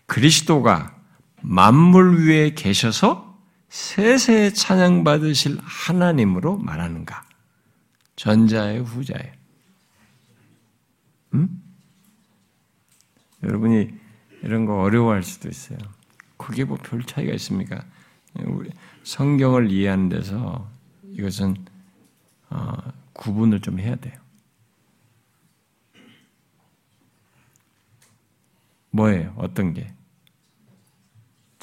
[0.06, 0.97] 그리스도가
[1.42, 3.38] 만물 위에 계셔서
[3.70, 7.24] 세세에 찬양받으실 하나님으로 말하는가?
[8.16, 9.34] 전자의 후자예요.
[11.34, 11.64] 음?
[13.44, 13.94] 여러분이
[14.44, 15.78] 이런 거 어려워할 수도 있어요.
[16.38, 17.84] 그게 뭐 별 차이가 있습니까?
[19.04, 20.70] 성경을 이해하는 데서
[21.12, 21.56] 이것은
[22.50, 22.78] 어,
[23.14, 24.16] 구분을 좀 해야 돼요.
[28.92, 29.34] 뭐예요?
[29.38, 29.94] 어떤 게?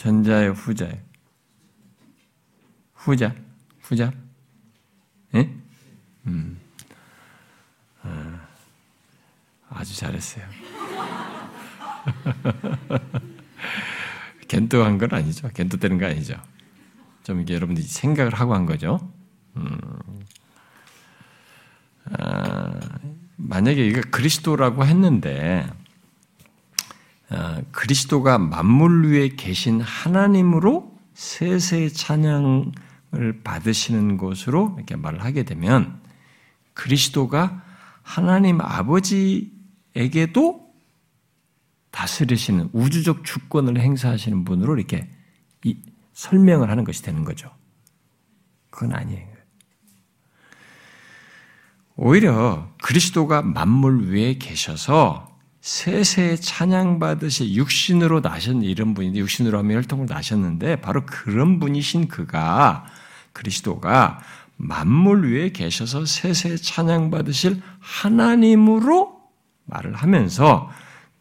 [0.05, 0.99] 전자예요, 후자예요?
[2.93, 3.35] 후자,
[3.81, 4.13] 후자?
[5.35, 5.51] 예?
[6.27, 6.61] 음.
[8.03, 8.47] 아,
[9.71, 10.45] 아주 잘했어요.
[14.47, 15.49] 겐토한 건 아니죠.
[15.55, 16.35] 겐토 되는 거 아니죠.
[17.23, 19.11] 좀 이게 여러분들이 생각을 하고 한 거죠.
[19.57, 19.79] 음.
[22.19, 22.79] 아,
[23.37, 25.84] 만약에 이거 그리스도라고 했는데 아,
[27.73, 36.01] 그리스도가 만물 위에 계신 하나님으로 세세 찬양을 받으시는 것으로 이렇게 말을 하게 되면
[36.75, 37.63] 그리스도가
[38.03, 39.55] 하나님 아버지에게도
[41.91, 45.09] 다스리시는 우주적 주권을 행사하시는 분으로 이렇게
[46.13, 47.51] 설명을 하는 것이 되는 거죠.
[48.71, 49.35] 그건 아니에요.
[51.97, 55.34] 오히려 그리스도가 만물 위에 계셔서
[55.65, 62.85] 세세 찬양받으시 육신으로 나신 이런 분인데 육신으로 하면 혈통을 나셨는데 바로 그런 분이신 그가
[63.33, 64.21] 그리스도가
[64.59, 69.19] 만물 위에 계셔서 세세 찬양 받으실 하나님으로
[69.65, 70.71] 말을 하면서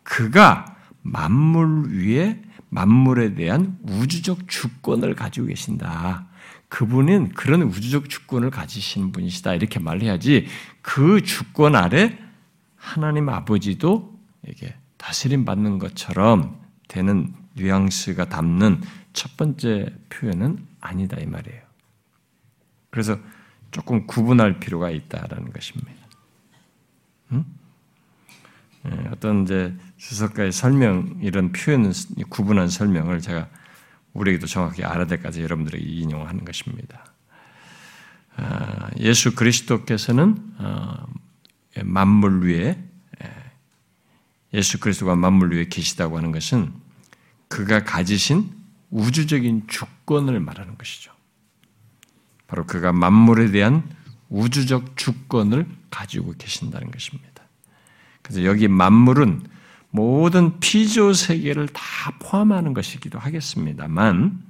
[0.03, 6.27] 그가 만물 위에 만물에 대한 우주적 주권을 가지고 계신다.
[6.67, 9.53] 그분은 그런 우주적 주권을 가지신 분이시다.
[9.53, 10.47] 이렇게 말해야지
[10.81, 12.19] 그 주권 아래
[12.75, 14.12] 하나님 아버지도
[14.47, 18.81] 이게 다스림 받는 것처럼 되는 뉘앙스가 담는
[19.13, 21.61] 첫 번째 표현은 아니다 이 말이에요.
[22.89, 23.17] 그래서
[23.71, 25.91] 조금 구분할 필요가 있다라는 것입니다.
[27.31, 27.45] 음?
[28.85, 31.91] 예, 어떤 이제 주석가의 설명 이런 표현
[32.29, 33.49] 구분한 설명을 제가
[34.13, 37.05] 우리에게도 정확히 알아야 될 까지 여러분들에게 인용하는 것입니다.
[38.35, 41.05] 아, 예수 그리스도께서는 어,
[41.83, 42.92] 만물 위에
[44.53, 46.71] 예수 그리스도가 만물 위에 계시다고 하는 것은
[47.47, 48.51] 그가 가지신
[48.91, 51.11] 우주적인 주권을 말하는 것이죠.
[52.47, 53.83] 바로 그가 만물에 대한
[54.29, 57.43] 우주적 주권을 가지고 계신다는 것입니다.
[58.21, 59.41] 그래서 여기 만물은
[59.89, 61.83] 모든 피조 세계를 다
[62.19, 64.41] 포함하는 것이기도 하겠습니다만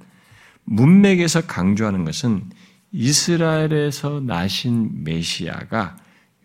[0.64, 2.50] 문맥에서 강조하는 것은
[2.92, 5.96] 이스라엘에서 나신 메시아가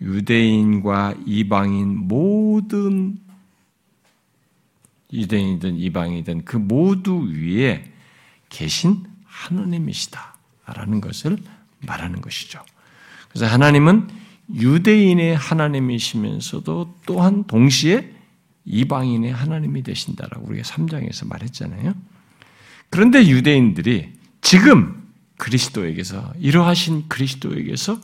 [0.01, 3.17] 유대인과 이방인 모든
[5.11, 7.91] 유대인이든 이방이든 그 모두 위에
[8.49, 11.37] 계신 하나님이시다라는 것을
[11.85, 12.63] 말하는 것이죠.
[13.29, 14.09] 그래서 하나님은
[14.53, 18.15] 유대인의 하나님이시면서도 또한 동시에
[18.65, 21.93] 이방인의 하나님이 되신다라고 우리가 3장에서 말했잖아요.
[22.89, 25.07] 그런데 유대인들이 지금
[25.37, 27.99] 그리스도에게서 이러하신 그리스도에게서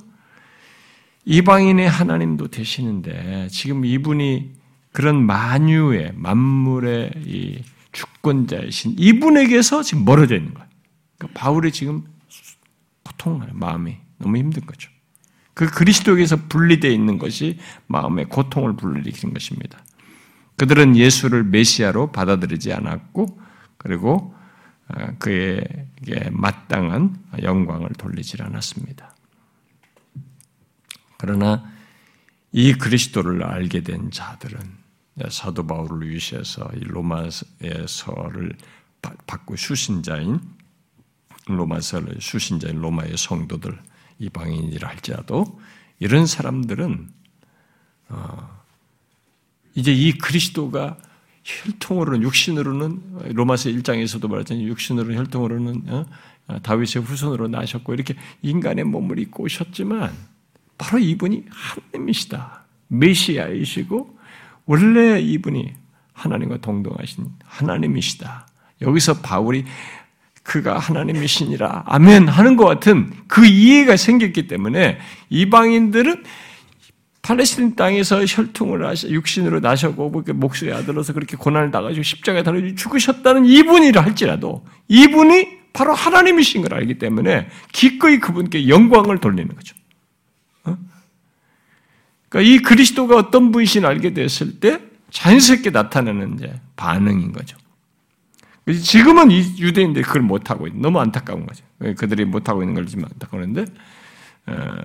[1.25, 4.51] 이방인의 하나님도 되시는데 지금 이분이
[4.95, 10.69] 그런 만유의 만물의 이 주권자이신 이분에게서 지금 멀어져 있는 거예요.
[11.17, 12.05] 그러니까 바울이 지금
[13.03, 14.89] 고통하는 마음이 너무 힘든 거죠.
[15.53, 19.83] 그 그리스도에게서 분리되어 있는 것이 마음의 고통을 불러일으키는 것입니다.
[20.55, 23.41] 그들은 예수를 메시아로 받아들이지 않았고
[23.77, 24.33] 그리고
[24.87, 29.13] 어, 그에게 마땅한 영광을 돌리지 않았습니다.
[31.17, 31.69] 그러나
[32.53, 34.84] 이 그리스도를 알게 된 자들은
[35.29, 38.57] 사도 바울을 위시해서 로마서를
[39.01, 40.39] 받고 수신자인
[41.47, 43.79] 로마서를 수신자인 로마의 성도들
[44.19, 45.59] 이방인이라 할지라도
[45.99, 47.09] 이런 사람들은
[48.09, 48.63] 어,
[49.75, 50.97] 이제 이 그리스도가
[51.43, 54.67] 혈통으로는 육신으로는 로마서 1장에서도 말했잖아요.
[54.67, 56.05] 육신으로는 혈통으로는 어?
[56.61, 60.13] 다윗의 후손으로 나셨고 이렇게 인간의 몸을 입고 오셨지만
[60.77, 62.65] 바로 이분이 하나님이시다.
[62.87, 64.14] 메시아이시고
[64.65, 65.73] 원래 이분이
[66.13, 68.47] 하나님과 동등하신 하나님이시다.
[68.81, 69.65] 여기서 바울이
[70.43, 74.99] 그가 하나님이시니라 아멘 하는 것 같은 그 이해가 생겼기 때문에
[75.29, 76.23] 이방인들은
[77.23, 83.45] 팔레스틴 땅에서 혈통을 하셔 육신으로 나셨고 뭐 목수의 아들로서 그렇게 고난을 당하시고 십자가에 달려 죽으셨다는
[83.45, 89.74] 이분이라 할지라도 이분이 바로 하나님이신 걸 알기 때문에 기꺼이 그분께 영광을 돌리는 거죠.
[92.29, 97.57] 그러니까 이 그리스도가 어떤 분이신 알게 됐을 때 자연스럽게 나타나는 이제 반응인 거죠.
[98.81, 101.63] 지금은 이 유대인들이 그걸 못하고 있는, 너무 안타까운 거죠.
[101.97, 103.65] 그들이 못하고 있는 걸 지금 안타까운데,
[104.47, 104.75] 어,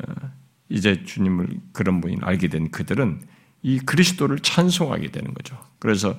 [0.69, 3.23] 이제 주님을 그런 분이 알게 된 그들은
[3.63, 5.59] 이 그리스도를 찬송하게 되는 거죠.
[5.79, 6.15] 그래서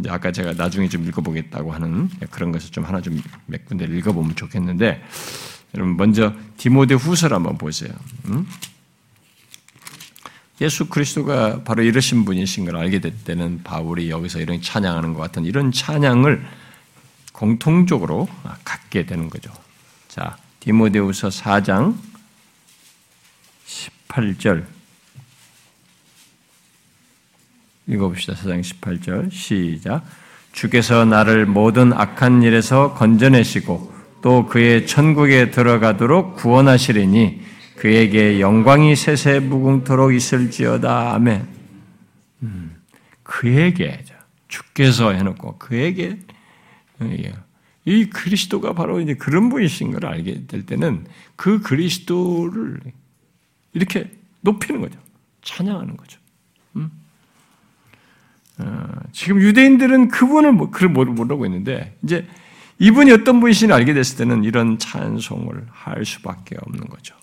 [0.00, 4.34] 이제 아까 제가 나중에 좀 읽어보겠다고 하는 그런 것을 좀 하나 좀 몇 군데 읽어보면
[4.34, 5.02] 좋겠는데,
[5.74, 7.92] 여러분 먼저 디모데 후서를 한번 보세요.
[8.26, 8.46] 음?
[10.60, 15.44] 예수 그리스도가 바로 이러신 분이신 걸 알게 될 때는 바울이 여기서 이런 찬양하는 것 같은
[15.44, 16.44] 이런 찬양을
[17.32, 18.28] 공통적으로
[18.64, 19.50] 갖게 되는 거죠.
[20.08, 21.96] 자, 디모데후서 4장
[23.66, 24.64] 18절
[27.86, 28.34] 읽어봅시다.
[28.34, 30.04] 4장 18절 시작
[30.52, 40.14] 주께서 나를 모든 악한 일에서 건져내시고 또 그의 천국에 들어가도록 구원하시리니 그에게 영광이 세세 무궁토록
[40.14, 41.14] 있을지어다.
[41.14, 41.46] 아멘.
[42.42, 42.76] 음,
[43.22, 44.04] 그에게
[44.48, 46.18] 주께서 해놓고 그에게
[47.02, 47.32] 예,
[47.84, 51.06] 이 그리스도가 바로 이제 그런 분이신 걸 알게 될 때는
[51.36, 52.80] 그 그리스도를
[53.72, 54.10] 이렇게
[54.40, 54.98] 높이는 거죠.
[55.42, 56.20] 찬양하는 거죠.
[56.76, 56.90] 음?
[58.58, 62.26] 어, 지금 유대인들은 그분을 뭐, 그걸 모르고 있는데 이제
[62.78, 67.14] 이분이 어떤 분이신지 알게 됐을 때는 이런 찬송을 할 수밖에 없는 거죠.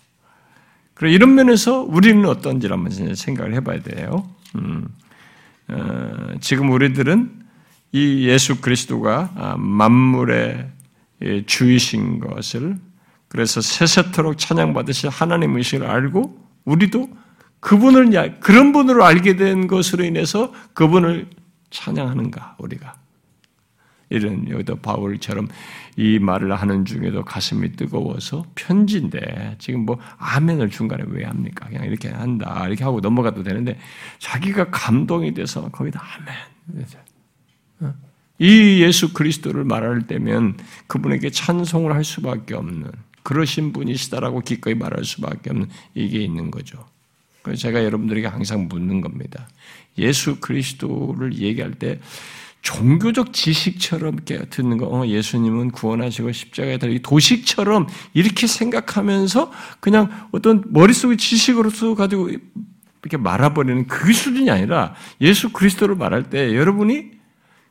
[1.00, 4.28] 그래 이런 면에서 우리는 어떤지를 한번 생각을 해봐야 돼요.
[4.56, 4.86] 음,
[5.68, 7.40] 어, 지금 우리들은
[7.92, 10.70] 이 예수 그리스도가 아, 만물의
[11.46, 12.76] 주이신 것을
[13.28, 17.08] 그래서 세세토록 찬양받으실 하나님 의식을 알고 우리도
[17.60, 21.30] 그분을 그런 분으로 알게 된 것으로 인해서 그분을
[21.70, 22.99] 찬양하는가 우리가
[24.10, 25.48] 이런 여기도 바울처럼
[25.96, 31.68] 이 말을 하는 중에도 가슴이 뜨거워서 편지인데 지금 뭐 아멘을 중간에 왜 합니까?
[31.68, 33.78] 그냥 이렇게 한다 이렇게 하고 넘어가도 되는데
[34.18, 36.84] 자기가 감동이 돼서 거기다 아멘.
[37.80, 37.94] 어?
[38.38, 40.56] 이 예수 그리스도를 말할 때면
[40.88, 42.90] 그분에게 찬송을 할 수밖에 없는
[43.22, 46.84] 그러신 분이시다라고 기꺼이 말할 수밖에 없는 이게 있는 거죠.
[47.42, 49.48] 그래서 제가 여러분들에게 항상 묻는 겁니다.
[49.98, 52.00] 예수 그리스도를 얘기할 때
[52.62, 54.18] 종교적 지식처럼
[54.50, 59.50] 듣는 거, 어, 예수님은 구원하시고 십자가에 달리 도식처럼 이렇게 생각하면서
[59.80, 62.28] 그냥 어떤 머릿속의 지식으로서 가지고
[63.02, 67.12] 이렇게 말아버리는 그 수준이 아니라 예수 그리스도를 말할 때 여러분이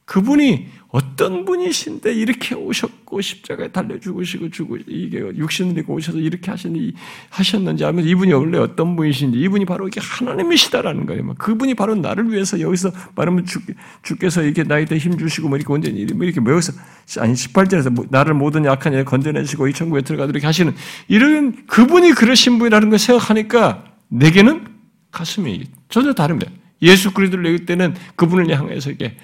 [0.05, 6.93] 그분이 어떤 분이신데 이렇게 오셨고 십자가에 달려 죽으시고 죽고 이게 육신을 입고 오셔서 이렇게 하시니
[7.29, 11.35] 하셨는지 하면서 이분이 원래 어떤 분이신지 이분이 바로 이게 하나님이시다라는 거예요.
[11.35, 13.59] 그분이 바로 나를 위해서 여기서 말하면 주,
[14.01, 15.69] 주께서 이렇게 나에게 힘 주시고 뭐 이렇게
[16.13, 16.73] 뭐 이렇게 여기서
[17.19, 20.73] 아니 18절에서 뭐 나를 모든 약한 일 건져내시고 이 천국에 들어가도록 하시는
[21.07, 24.65] 이런 그분이 그러신 분이라는 걸 생각하니까 내게는
[25.11, 26.51] 가슴이 전혀 다릅니다.
[26.81, 29.17] 예수 그리스도를 얘기 때는 그분을 향해서 이게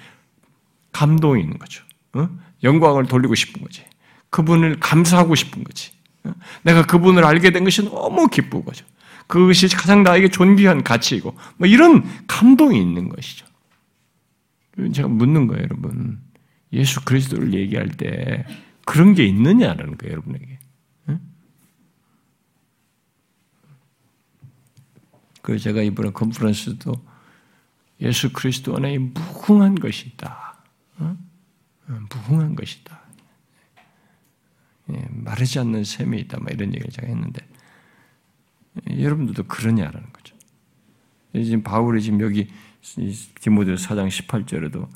[0.96, 1.84] 감동이 있는 거죠.
[2.14, 2.26] 어?
[2.62, 3.84] 영광을 돌리고 싶은 거지.
[4.30, 5.90] 그분을 감사하고 싶은 거지.
[6.24, 6.32] 어?
[6.62, 8.86] 내가 그분을 알게 된 것이 너무 기쁜 거죠.
[9.26, 13.44] 그것이 가장 나에게 존귀한 가치이고, 뭐 이런 감동이 있는 것이죠.
[14.94, 16.18] 제가 묻는 거예요, 여러분.
[16.72, 18.46] 예수 그리스도를 얘기할 때
[18.86, 20.58] 그런 게 있느냐라는 거예요, 여러분에게.
[25.42, 26.92] 그 제가 이번에 컨퍼런스도
[28.00, 30.45] 예수 그리스도 안에 무궁한 것이 있다.
[31.88, 31.98] 어?
[32.10, 33.00] 무궁한 것이다.
[34.92, 36.38] 예, 마르지 않는 셈이 있다.
[36.40, 37.46] 막 이런 얘기를 제가 했는데
[38.88, 40.36] 예, 여러분들도 그러냐라는 거죠.
[41.34, 42.48] 지금 바울이 지금 여기
[43.40, 44.88] 디모데 4장 18절에도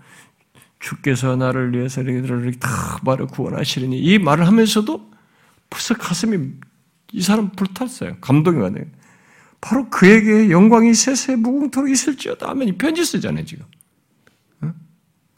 [0.78, 5.10] 주께서 나를 위해서 이렇게 다 말을 구원하시리니 이 말을 하면서도
[5.68, 6.52] 벌써 가슴이
[7.12, 8.18] 이 사람 불탔어요.
[8.20, 8.74] 감동이 와요.
[9.60, 13.66] 바로 그에게 영광이 세세 무궁토록 있을지어다 하면 이 편지 쓰잖아요, 지금.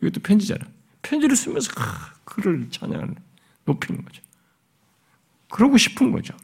[0.00, 0.64] 이것도 편지잖아.
[1.02, 1.70] 편지를 쓰면서
[2.24, 3.14] 그를 찬양하는,
[3.64, 4.22] 높이는 거죠.
[5.50, 6.34] 그러고 싶은 거죠.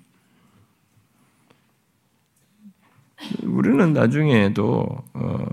[3.42, 5.46] 우리는 나중에도 어,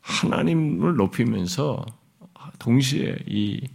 [0.00, 1.84] 하나님을 높이면서
[2.58, 3.68] 동시에 이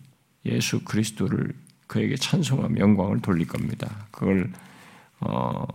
[0.45, 1.53] 예수 그리스도를
[1.88, 4.07] 그에게 찬송하며 영광을 돌릴 겁니다.
[4.11, 4.51] 그걸
[5.19, 5.65] 어,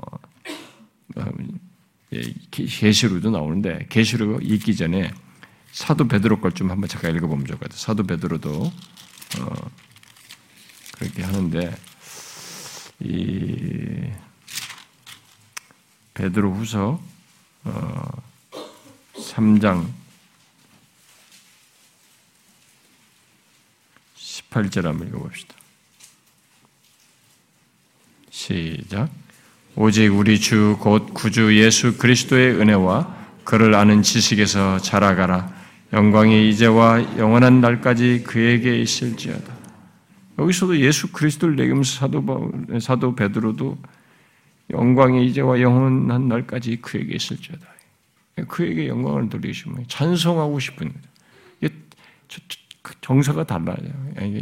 [2.13, 5.11] 예, 계시록도 나오는데 계시록 읽기 전에
[5.73, 7.79] 사도 베드로 걸 좀 한번 잠깐 읽어보면 좋을 것 같아요.
[7.79, 8.73] 사도 베드로도
[9.41, 9.71] 어,
[10.99, 11.77] 그렇게 하는데
[13.01, 14.11] 이
[16.15, 17.01] 베드로 후서
[17.65, 18.23] 어,
[19.15, 19.89] 3장
[24.17, 25.55] 18절 한번 읽어봅시다.
[28.31, 29.09] 시작.
[29.77, 35.60] 오직 우리 주 곧 구주 예수 그리스도의 은혜와 그를 아는 지식에서 자라가라.
[35.93, 39.53] 영광이 이제와 영원한 날까지 그에게 있을지어다.
[40.39, 43.77] 여기서도 예수 그리스도를 내기면서 사도, 사도 베드로도
[44.71, 47.67] 영광이 이제와 영원한 날까지 그에게 있을지어다.
[48.49, 50.93] 그에게 영광을 돌리시면 찬송하고 싶은.
[52.83, 53.77] 그 정서가 달라요.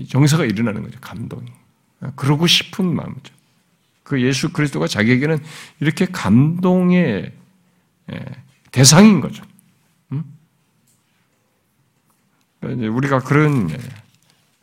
[0.09, 0.99] 정서가 일어나는 거죠.
[1.01, 1.51] 감동이.
[2.15, 3.35] 그러고 싶은 마음이죠.
[4.05, 5.39] 그 예수 그리스도가 자기에게는
[5.81, 7.33] 이렇게 감동의
[8.13, 8.25] 예,
[8.71, 9.43] 대상인 거죠.
[10.09, 10.27] 그러니까
[12.73, 13.69] 우리가 그런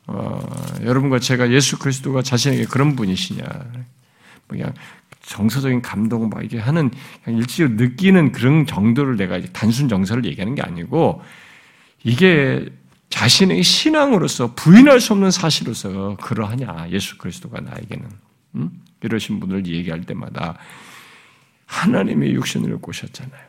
[0.08, 0.40] 어,
[0.84, 3.44] 여러분과 제가 예수 그리스도가 자신에게 그런 분이시냐,
[4.48, 4.74] 그냥
[5.22, 6.92] 정서적인 감동 막 이게 하는
[7.28, 11.24] 일시로 느끼는 그런 정도를 내가 단순 정서를 얘기하는 게 아니고
[12.04, 12.70] 이게
[13.10, 18.10] 자신의 신앙으로서 부인할 수 없는 사실로서 그러하냐 예수 그리스도가 나에게는
[18.56, 18.82] 음?
[19.02, 20.58] 이러신 분을 얘기할 때마다
[21.66, 23.44] 하나님의 육신을 꼬셨잖아요.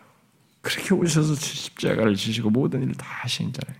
[0.62, 3.76] 그렇게 오셔서 십자가를 지시고 모든 일을 다 하신잖아요.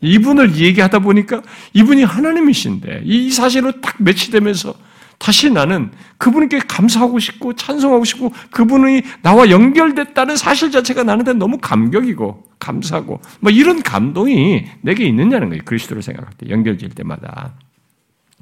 [0.00, 1.42] 이분을 얘기하다 보니까
[1.72, 4.74] 이분이 하나님이신데 이 사실로 딱 매치되면서
[5.18, 12.44] 다시 나는 그분께 감사하고 싶고 찬송하고 싶고 그분이 나와 연결됐다는 사실 자체가 나한테 너무 감격이고
[12.60, 15.62] 감사하고 뭐 이런 감동이 내게 있느냐는 거예요.
[15.64, 17.54] 그리스도를 생각할 때 연결될 때마다.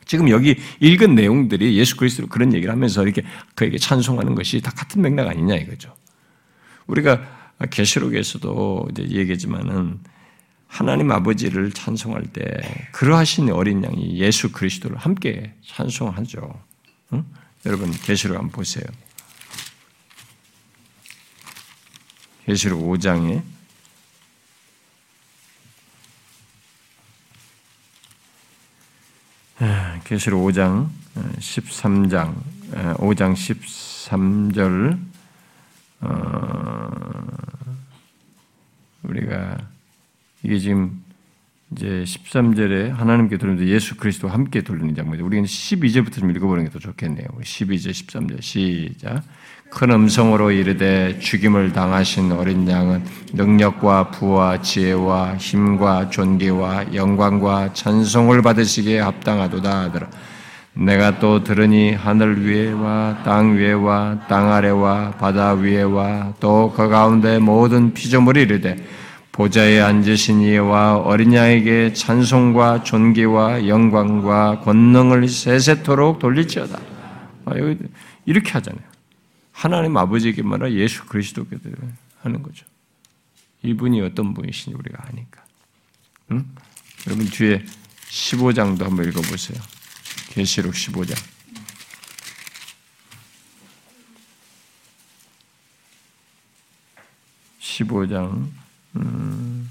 [0.04, 3.22] 지금 여기 읽은 내용들이 예수 그리스도 그런 얘기를 하면서 이렇게
[3.54, 5.94] 그에게 찬송하는 것이 다 같은 맥락 아니냐 이거죠.
[6.86, 7.22] 우리가
[7.70, 9.98] 계시록에서도 이제 얘기했지만은
[10.66, 16.62] 하나님 아버지를 찬송할 때 그러하신 어린 양이 예수 그리스도를 함께 찬송하죠.
[17.12, 17.24] 응?
[17.64, 18.84] 여러분 계시록 한번 보세요.
[22.44, 23.42] 계시록 5장에
[30.04, 30.88] 계시록 5장
[31.38, 32.34] 13장
[32.98, 34.98] 5장 13절
[36.02, 36.88] 어,
[39.02, 39.58] 우리가
[40.46, 41.02] 이게 지금
[41.72, 45.26] 이제 13절에 하나님께 돌리면서 예수 그리스도와 함께 돌리는 장면이죠.
[45.26, 47.26] 우리는 12절부터 좀 읽어보는 게 더 좋겠네요.
[47.42, 49.24] 12절, 13절 시작.
[49.70, 59.00] 큰 음성으로 이르되 죽임을 당하신 어린 양은 능력과 부와 지혜와 힘과 존귀와 영광과 찬송을 받으시기에
[59.00, 60.08] 합당하도다 하더라.
[60.74, 67.92] 내가 또 들으니 하늘 위에와 땅 위에와 땅 아래와 바다 위에와 또 그 가운데 모든
[67.92, 68.76] 피조물이 이르되
[69.36, 76.80] 보좌에 앉으신 이와 어린 양에게 찬송과 존귀와 영광과 권능을 세세토록 돌릴지어다.
[77.44, 77.52] 아,
[78.24, 78.82] 이렇게 하잖아요.
[79.52, 81.58] 하나님 아버지에게 말하 예수 그리스도께
[82.22, 82.64] 하는 거죠.
[83.62, 85.44] 이분이 어떤 분이신지 우리가 아니까.
[86.32, 86.46] 응?
[87.06, 87.62] 여러분 뒤에
[88.08, 89.60] 15장도 한번 읽어보세요.
[90.30, 91.14] 계시록 15장.
[97.60, 98.65] 15장
[98.96, 99.68] 음,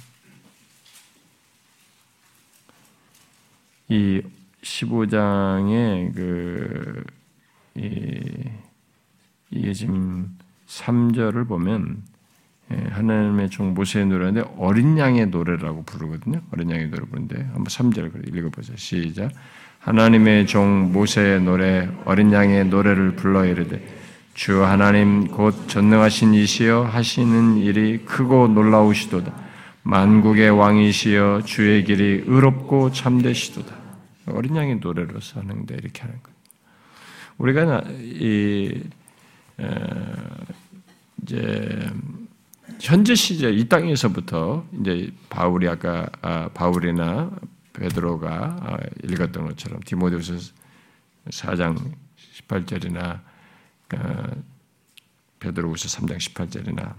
[3.90, 4.22] 이
[4.62, 7.04] 15장의 그
[7.76, 8.50] 이,
[9.52, 12.04] 이게 지금 3절을 보면
[12.72, 16.42] 예, 하나님의 종 모세의 노래인데 어린 양의 노래라고 부르거든요.
[16.52, 18.76] 어린 양의 노래 부르는데 한번 3절 읽어보세요.
[18.78, 19.32] 시작.
[19.80, 24.05] 하나님의 종 모세의 노래 어린 양의 노래를 불러 이르되
[24.36, 29.34] 주 하나님 곧 전능하신 이시여 하시는 일이 크고 놀라우시도다.
[29.84, 33.74] 만국의 왕이시여 주의 길이 의롭고 참되시도다.
[34.28, 36.36] 어린 양의 노래로서 하는데 이렇게 하는 거예요.
[37.38, 38.84] 우리가 이
[41.24, 41.90] 이제
[42.82, 47.32] 현재 시절 이 땅에서부터 이제 바울이 아까 아, 바울이나
[47.72, 50.54] 베드로가 아, 읽었던 것처럼 디모데후서
[51.30, 51.80] 4장
[52.50, 53.35] 18절이나 어,
[55.40, 56.96] 베드로후서 3장 18절이나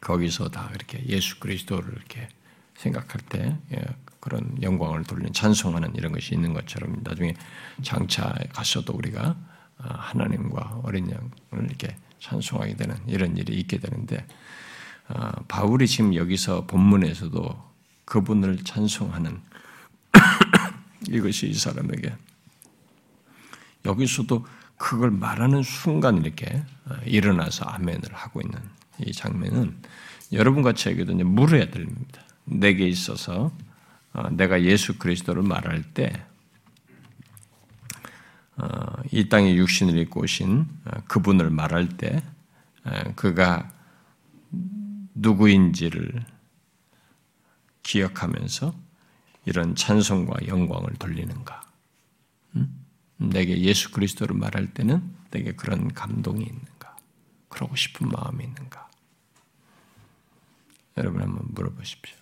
[0.00, 2.28] 거기서 다 이렇게 예수 그리스도를 이렇게
[2.76, 3.82] 생각할 때 예,
[4.20, 7.34] 그런 영광을 돌리는 찬송하는 이런 것이 있는 것처럼 나중에
[7.82, 9.36] 장차 가서도 우리가
[9.78, 14.26] 어, 하나님과 어린 양을 이렇게 찬송하게 되는 이런 일이 있게 되는데
[15.08, 17.70] 어, 바울이 지금 여기서 본문에서도
[18.04, 19.40] 그분을 찬송하는
[21.08, 22.14] 이것이 이 사람에게
[23.84, 24.46] 여기서도
[24.80, 28.58] 그걸 말하는 순간 이렇게 어, 일어나서 아멘을 하고 있는
[28.98, 29.76] 이 장면은
[30.32, 32.22] 여러분 같이 에게도 물어야 됩니다.
[32.46, 33.52] 내게 있어서
[34.14, 36.24] 어, 내가 예수 그리스도를 말할 때,
[38.56, 38.66] 어,
[39.12, 40.66] 이 땅에 육신을 입고 오신
[41.08, 42.22] 그분을 말할 때,
[43.14, 43.70] 그가
[45.14, 46.24] 누구인지를
[47.82, 48.74] 기억하면서
[49.44, 51.60] 이런 찬송과 영광을 돌리는가.
[53.20, 56.96] 내게 예수 그리스도를 말할 때는 내게 그런 감동이 있는가?
[57.48, 58.88] 그러고 싶은 마음이 있는가?
[60.96, 62.16] 여러분 한번 물어보십시오.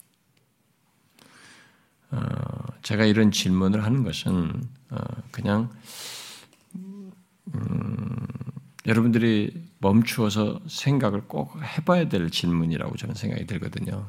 [2.10, 2.20] 어,
[2.82, 4.98] 제가 이런 질문을 하는 것은 어,
[5.30, 5.70] 그냥
[6.74, 8.26] 음,
[8.86, 14.08] 여러분들이 멈추어서 생각을 꼭 해봐야 될 질문이라고 저는 생각이 들거든요.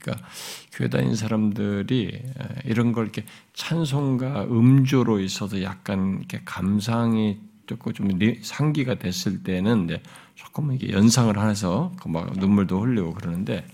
[0.00, 0.26] 그러니까
[0.72, 2.22] 교회 다니는 사람들이
[2.64, 3.24] 이런 걸 이렇게
[3.54, 8.08] 찬송과 음조로 있어서 약간 이렇게 감상이 조금 좀
[8.42, 9.88] 상기가 됐을 때는
[10.34, 13.66] 조금 이게 연상을 해서 그막 눈물도 흘리고 그러는데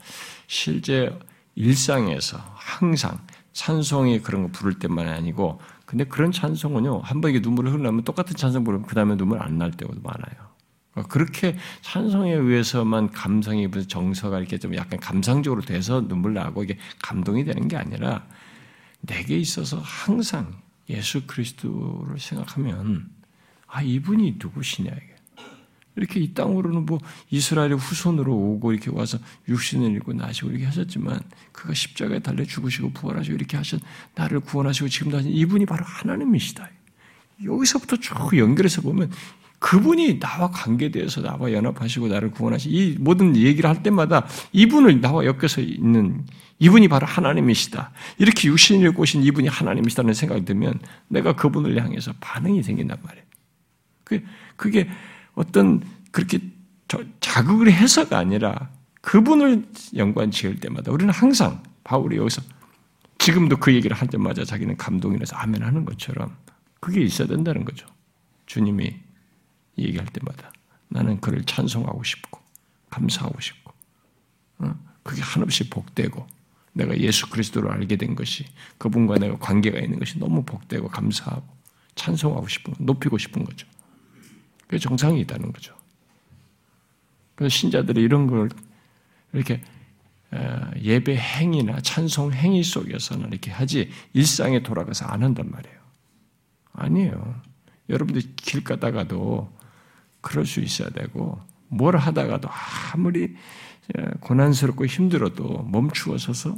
[0.47, 1.17] 실제
[1.55, 3.19] 일상에서 항상
[3.53, 8.35] 찬송이 그런 거 부를 때만 아니고 근데 그런 찬송은요 한 번 이게 눈물을 흘리면 똑같은
[8.37, 10.52] 찬송 부르면 그 다음에 눈물 안 날 때도 많아요.
[10.95, 16.79] 어, 그렇게 찬송에 의해서만 감성이 무슨 정서가 이렇게 좀 약간 감상적으로 돼서 눈물 나고 이게
[17.03, 18.27] 감동이 되는 게 아니라
[19.01, 23.11] 내게 있어서 항상 예수 그리스도를 생각하면
[23.67, 25.13] 아 이분이 누구시냐 이게
[25.97, 26.99] 이렇게 이 땅으로는 뭐
[27.31, 29.19] 이스라엘의 후손으로 오고 이렇게 와서
[29.49, 31.21] 육신을 입고 나시고 이렇게 하셨지만
[31.53, 33.79] 그가 십자가에 달려 죽으시고 부활하시고 이렇게 하신
[34.15, 36.69] 나를 구원하시고 지금도 하신 이분이 바로 하나님이시다.
[37.45, 39.11] 여기서부터 쭉 연결해서 보면
[39.63, 45.61] 그분이 나와 관계되어서 나와 연합하시고 나를 구원하시 이 모든 얘기를 할 때마다 이분을 나와 엮여서
[45.61, 46.27] 있는
[46.59, 47.93] 이분이 바로 하나님이시다.
[48.19, 54.27] 이렇게 육신을 꼬신 이분이 하나님이시다는 생각이 들면 내가 그분을 향해서 반응이 생긴단 말이에요.
[54.57, 54.91] 그게
[55.35, 56.41] 어떤 그렇게
[57.21, 58.69] 자극을 해서가 아니라
[59.01, 59.65] 그분을
[59.97, 62.43] 연관 지을 때마다 우리는 항상 바울이 여기서
[63.19, 66.37] 지금도 그 얘기를 할 때마다 자기는 감동이 나서 아멘 하는 것처럼
[66.81, 67.87] 그게 있어야 된다는 거죠.
[68.47, 68.97] 주님이
[69.79, 70.53] 얘기할 때마다
[70.89, 72.41] 나는 그를 찬송하고 싶고
[72.91, 73.73] 감사하고 싶고
[74.59, 74.75] 어?
[75.03, 76.27] 그게 한없이 복되고
[76.75, 78.47] 내가 예수 그리스도를 알게 된 것이
[78.79, 81.47] 그분과 내가 관계가 있는 것이 너무 복되고 감사하고
[81.95, 83.67] 찬송하고 싶은 높이고 싶은 거죠.
[84.63, 85.77] 그게 정상이 있다는 거죠.
[87.35, 88.49] 그래서 신자들이 이런 걸
[89.33, 89.63] 이렇게
[90.81, 95.77] 예배 행위나 찬송 행위 속에서는 이렇게 하지 일상에 돌아가서 안 한단 말이에요.
[96.73, 97.43] 아니에요.
[97.91, 99.53] 여러분들 길 가다가도
[100.23, 101.39] 그럴 수 있어야 되고
[101.69, 102.49] 뭘 하다가도
[102.95, 103.37] 아무리
[104.21, 106.57] 고난스럽고 힘들어도 멈추어 서서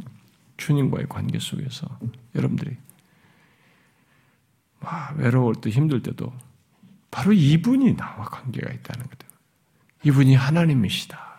[0.57, 1.99] 주님과의 관계 속에서
[2.37, 2.77] 여러분들이
[5.17, 6.33] 외로울 때 힘들 때도
[7.11, 9.27] 바로 이분이 나와 관계가 있다는 거죠.
[10.05, 11.35] 이분이 하나님이시다.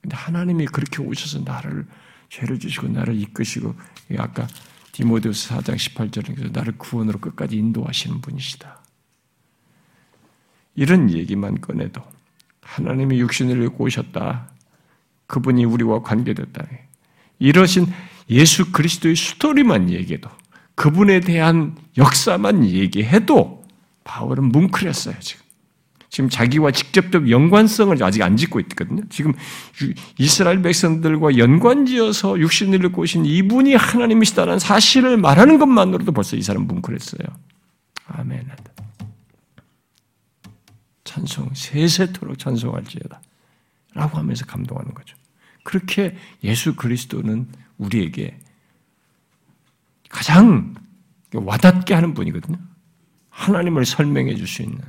[0.00, 1.86] 근데 하나님이 그렇게 오셔서 나를
[2.28, 3.74] 죄를 주시고 나를 이끄시고
[4.18, 4.48] 아까
[4.92, 8.82] 디모데후서 4장 18절에 나를 구원으로 끝까지 인도하시는 분이시다.
[10.74, 12.02] 이런 얘기만 꺼내도
[12.60, 14.50] 하나님이 육신을 입고 오셨다.
[15.26, 16.66] 그분이 우리와 관계됐다.
[17.38, 17.86] 이러신
[18.30, 20.28] 예수 그리스도의 스토리만 얘기해도
[20.74, 23.64] 그분에 대한 역사만 얘기해도
[24.04, 25.44] 바울은 뭉클했어요, 지금.
[26.10, 29.02] 지금 자기와 직접적 연관성을 아직 안 짓고 있거든요.
[29.10, 29.32] 지금
[30.16, 37.26] 이스라엘 백성들과 연관지어서 육신을 입고 오신 이분이 하나님이시다는 사실을 말하는 것만으로도 벌써 이 사람 뭉클했어요.
[38.06, 38.48] 아멘.
[41.14, 43.22] 찬송, 세세토록 찬송할지어다.
[43.94, 45.16] 라고 하면서 감동하는 거죠.
[45.62, 48.36] 그렇게 예수 그리스도는 우리에게
[50.08, 50.74] 가장
[51.32, 52.58] 와닿게 하는 분이거든요.
[53.30, 54.82] 하나님을 설명해 줄 수 있는.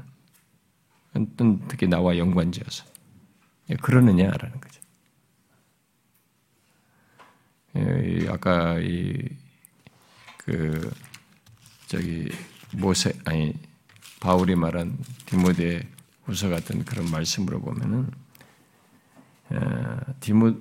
[1.67, 2.85] 특히 나와 연관지어서.
[3.69, 4.81] 예, 그러느냐라는 거죠.
[7.75, 9.15] 예, 아까 이,
[10.37, 10.91] 그,
[11.87, 12.29] 저기,
[12.73, 13.53] 모세, 아니,
[14.19, 14.97] 바울이 말한
[15.27, 15.94] 디모데
[16.25, 18.09] 후서 같은 그런 말씀으로 보면은,
[19.49, 20.57] 어, 디모,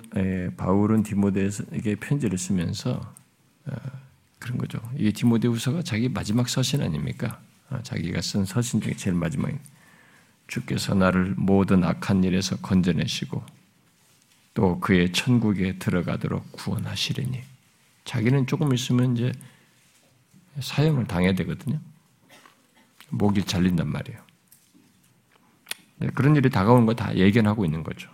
[0.57, 3.13] 바울은 디모데에게 편지를 쓰면서,
[3.65, 3.75] 어,
[4.39, 4.79] 그런 거죠.
[4.95, 7.41] 이게 디모데 후서가 자기 마지막 서신 아닙니까?
[7.69, 9.57] 어, 자기가 쓴 서신 중에 제일 마지막에
[10.47, 13.43] 주께서 나를 모든 악한 일에서 건져내시고
[14.53, 17.41] 또 그의 천국에 들어가도록 구원하시리니
[18.05, 19.31] 자기는 조금 있으면 이제
[20.59, 21.79] 사형을 당해야 되거든요.
[23.09, 24.24] 목이 잘린단 말이에요.
[25.97, 28.09] 네, 그런 일이 다가오는 거 다 예견하고 있는 거죠.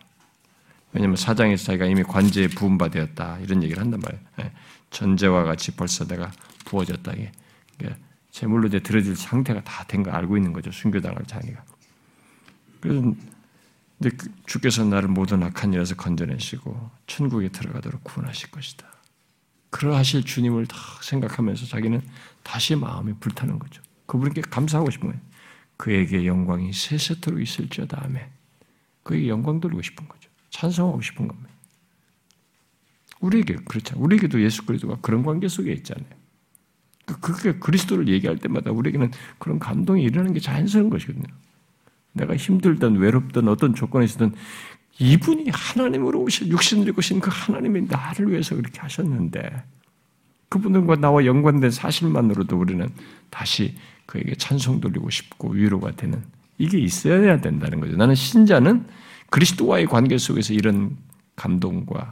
[0.94, 4.24] 왜냐하면 사장에서 자기가 이미 관제에 부음받았다 이런 얘기를 한단 말이에요.
[4.38, 4.52] 네,
[4.90, 6.32] 전제와 같이 벌써 내가
[6.66, 7.12] 부어졌다.
[7.14, 7.32] 이게
[8.32, 10.72] 제물로 이제 들어질 상태가 다된거 알고 있는 거죠.
[10.72, 11.64] 순교당할 자기가.
[12.80, 13.14] 그래서
[14.02, 18.88] 그 주께서 나를 모든 악한 일에서 건져내시고 천국에 들어가도록 구원하실 것이다.
[19.70, 22.02] 그러하실 주님을 다 생각하면서 자기는
[22.44, 23.82] 다시 마음이 불타는 거죠.
[24.08, 25.22] 그분께 감사하고 싶은 거예요.
[25.82, 28.04] 그에게 영광이 세세토록 있을지어다.
[28.06, 28.24] 아멘.
[29.02, 30.30] 그에게 영광 돌리고 싶은 거죠.
[30.52, 31.50] 찬송하고 싶은 겁니다.
[33.20, 33.96] 우리에게 그렇죠.
[33.98, 36.06] 우리에게도 예수 그리스도가 그런 관계 속에 있잖아요.
[37.08, 39.10] 그, 그렇게 그리스도를 얘기할 때마다 우리에게는
[39.40, 41.26] 그런 감동이 일어나는 게 자연스러운 것이거든요.
[42.14, 44.36] 내가 힘들든 외롭든 어떤 조건에 있든
[45.00, 49.64] 이분이 하나님으로 오신 육신을 입고 오신 그 하나님이 나를 위해서 그렇게 하셨는데
[50.50, 52.88] 그분들과 나와 연관된 사실만으로도 우리는
[53.32, 53.76] 다시
[54.12, 56.22] 그에게 찬송 돌리고 싶고 위로가 되는
[56.58, 57.96] 이게 있어야 된다는 거죠.
[57.96, 58.86] 나는 신자는
[59.30, 60.98] 그리스도와의 관계 속에서 이런
[61.38, 62.12] 감동과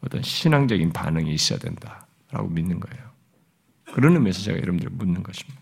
[0.00, 3.10] 어떤 신앙적인 반응이 있어야 된다라고 믿는 거예요.
[3.92, 5.60] 그런 의미에서 제가 여러분들을 묻는 것입니다.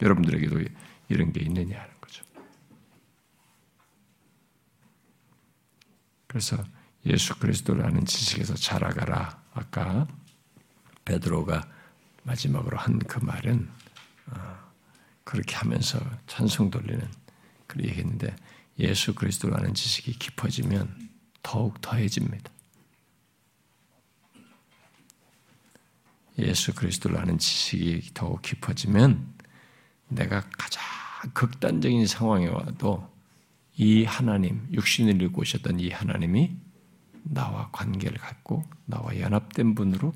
[0.00, 0.58] 여러분들에게도
[1.10, 2.24] 이런 게 있느냐 하는 거죠.
[6.26, 6.64] 그래서
[7.04, 9.38] 예수 그리스도를 아는 지식에서 자라가라.
[9.52, 10.06] 아까
[11.04, 11.60] 베드로가
[12.22, 13.89] 마지막으로 한 그 말은 어,
[15.24, 17.00] 그렇게 하면서 찬송 돌리는
[17.66, 18.34] 그런 얘기했는데
[18.78, 21.10] 예수 그리스도를 아는 지식이 깊어지면
[21.42, 22.50] 더욱 더해집니다.
[26.38, 29.34] 예수 그리스도를 아는 지식이 더욱 깊어지면
[30.08, 30.82] 내가 가장
[31.34, 33.08] 극단적인 상황에 와도
[33.76, 36.56] 이 하나님, 육신을 입고 오셨던 이 하나님이
[37.22, 40.12] 나와 관계를 갖고 나와 연합된 분으로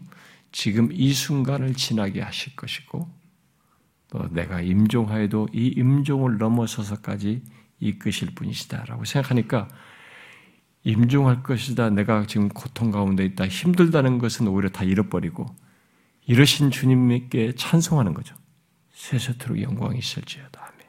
[0.52, 3.08] 지금 이 순간을 지나게 하실 것이고
[4.14, 7.42] 또 내가 임종하여도 이 임종을 넘어서서까지
[7.80, 9.66] 이끄실 분이시다라고 생각하니까
[10.84, 11.90] 임종할 것이다.
[11.90, 13.48] 내가 지금 고통 가운데 있다.
[13.48, 15.46] 힘들다는 것은 오히려 다 잃어버리고
[16.26, 18.36] 이러신 주님께 찬송하는 거죠.
[18.92, 20.62] 세세토록 영광이 있을지어다.
[20.62, 20.86] 아멘.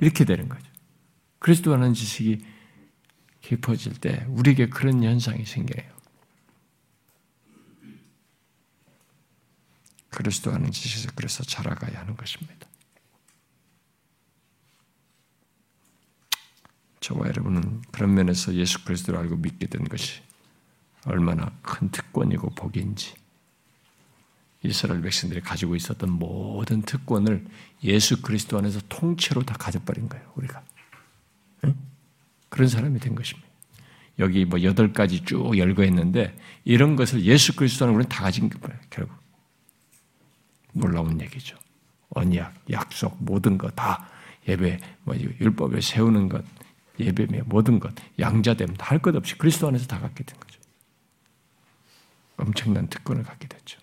[0.00, 0.66] 이렇게 되는 거죠.
[1.38, 2.44] 그리스도 하는 지식이
[3.40, 5.88] 깊어질 때 우리에게 그런 현상이 생겨요.
[10.10, 12.66] 그리스도 하는 지식에서 그래서 자라가야 하는 것입니다.
[17.00, 20.20] 저와 여러분은 그런 면에서 예수 그리스도를 알고 믿게 된 것이
[21.04, 23.14] 얼마나 큰 특권이고 복인지
[24.62, 27.46] 이스라엘 백성들이 가지고 있었던 모든 특권을
[27.84, 30.62] 예수 그리스도 안에서 통째로 다 가져버린 거예요, 우리가.
[31.64, 31.76] 응?
[32.48, 33.48] 그런 사람이 된 것입니다.
[34.18, 38.78] 여기 뭐 여덟 가지 쭉 열거했는데 이런 것을 예수 그리스도 안에 우리는 다 가진 거예요,
[38.90, 39.17] 결국.
[40.72, 41.56] 놀라운 얘기죠.
[42.10, 44.08] 언약, 약속, 모든 것 다
[44.48, 46.44] 예배, 뭐 율법에 세우는 것,
[46.98, 50.60] 예배며 모든 것, 양자됨 다 할 것 없이 그리스도 안에서 다 갖게 된 거죠.
[52.38, 53.78] 엄청난 특권을 갖게 됐죠.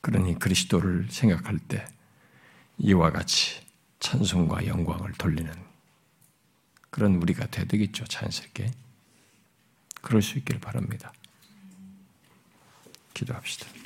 [0.00, 1.86] 그러니 그리스도를 생각할 때
[2.78, 3.60] 이와 같이
[4.00, 5.52] 찬송과 영광을 돌리는
[6.90, 8.70] 그런 우리가 되되겠죠, 자연스럽게.
[10.02, 11.12] 그럴 수 있기를 바랍니다.
[13.18, 13.77] 기도합시다.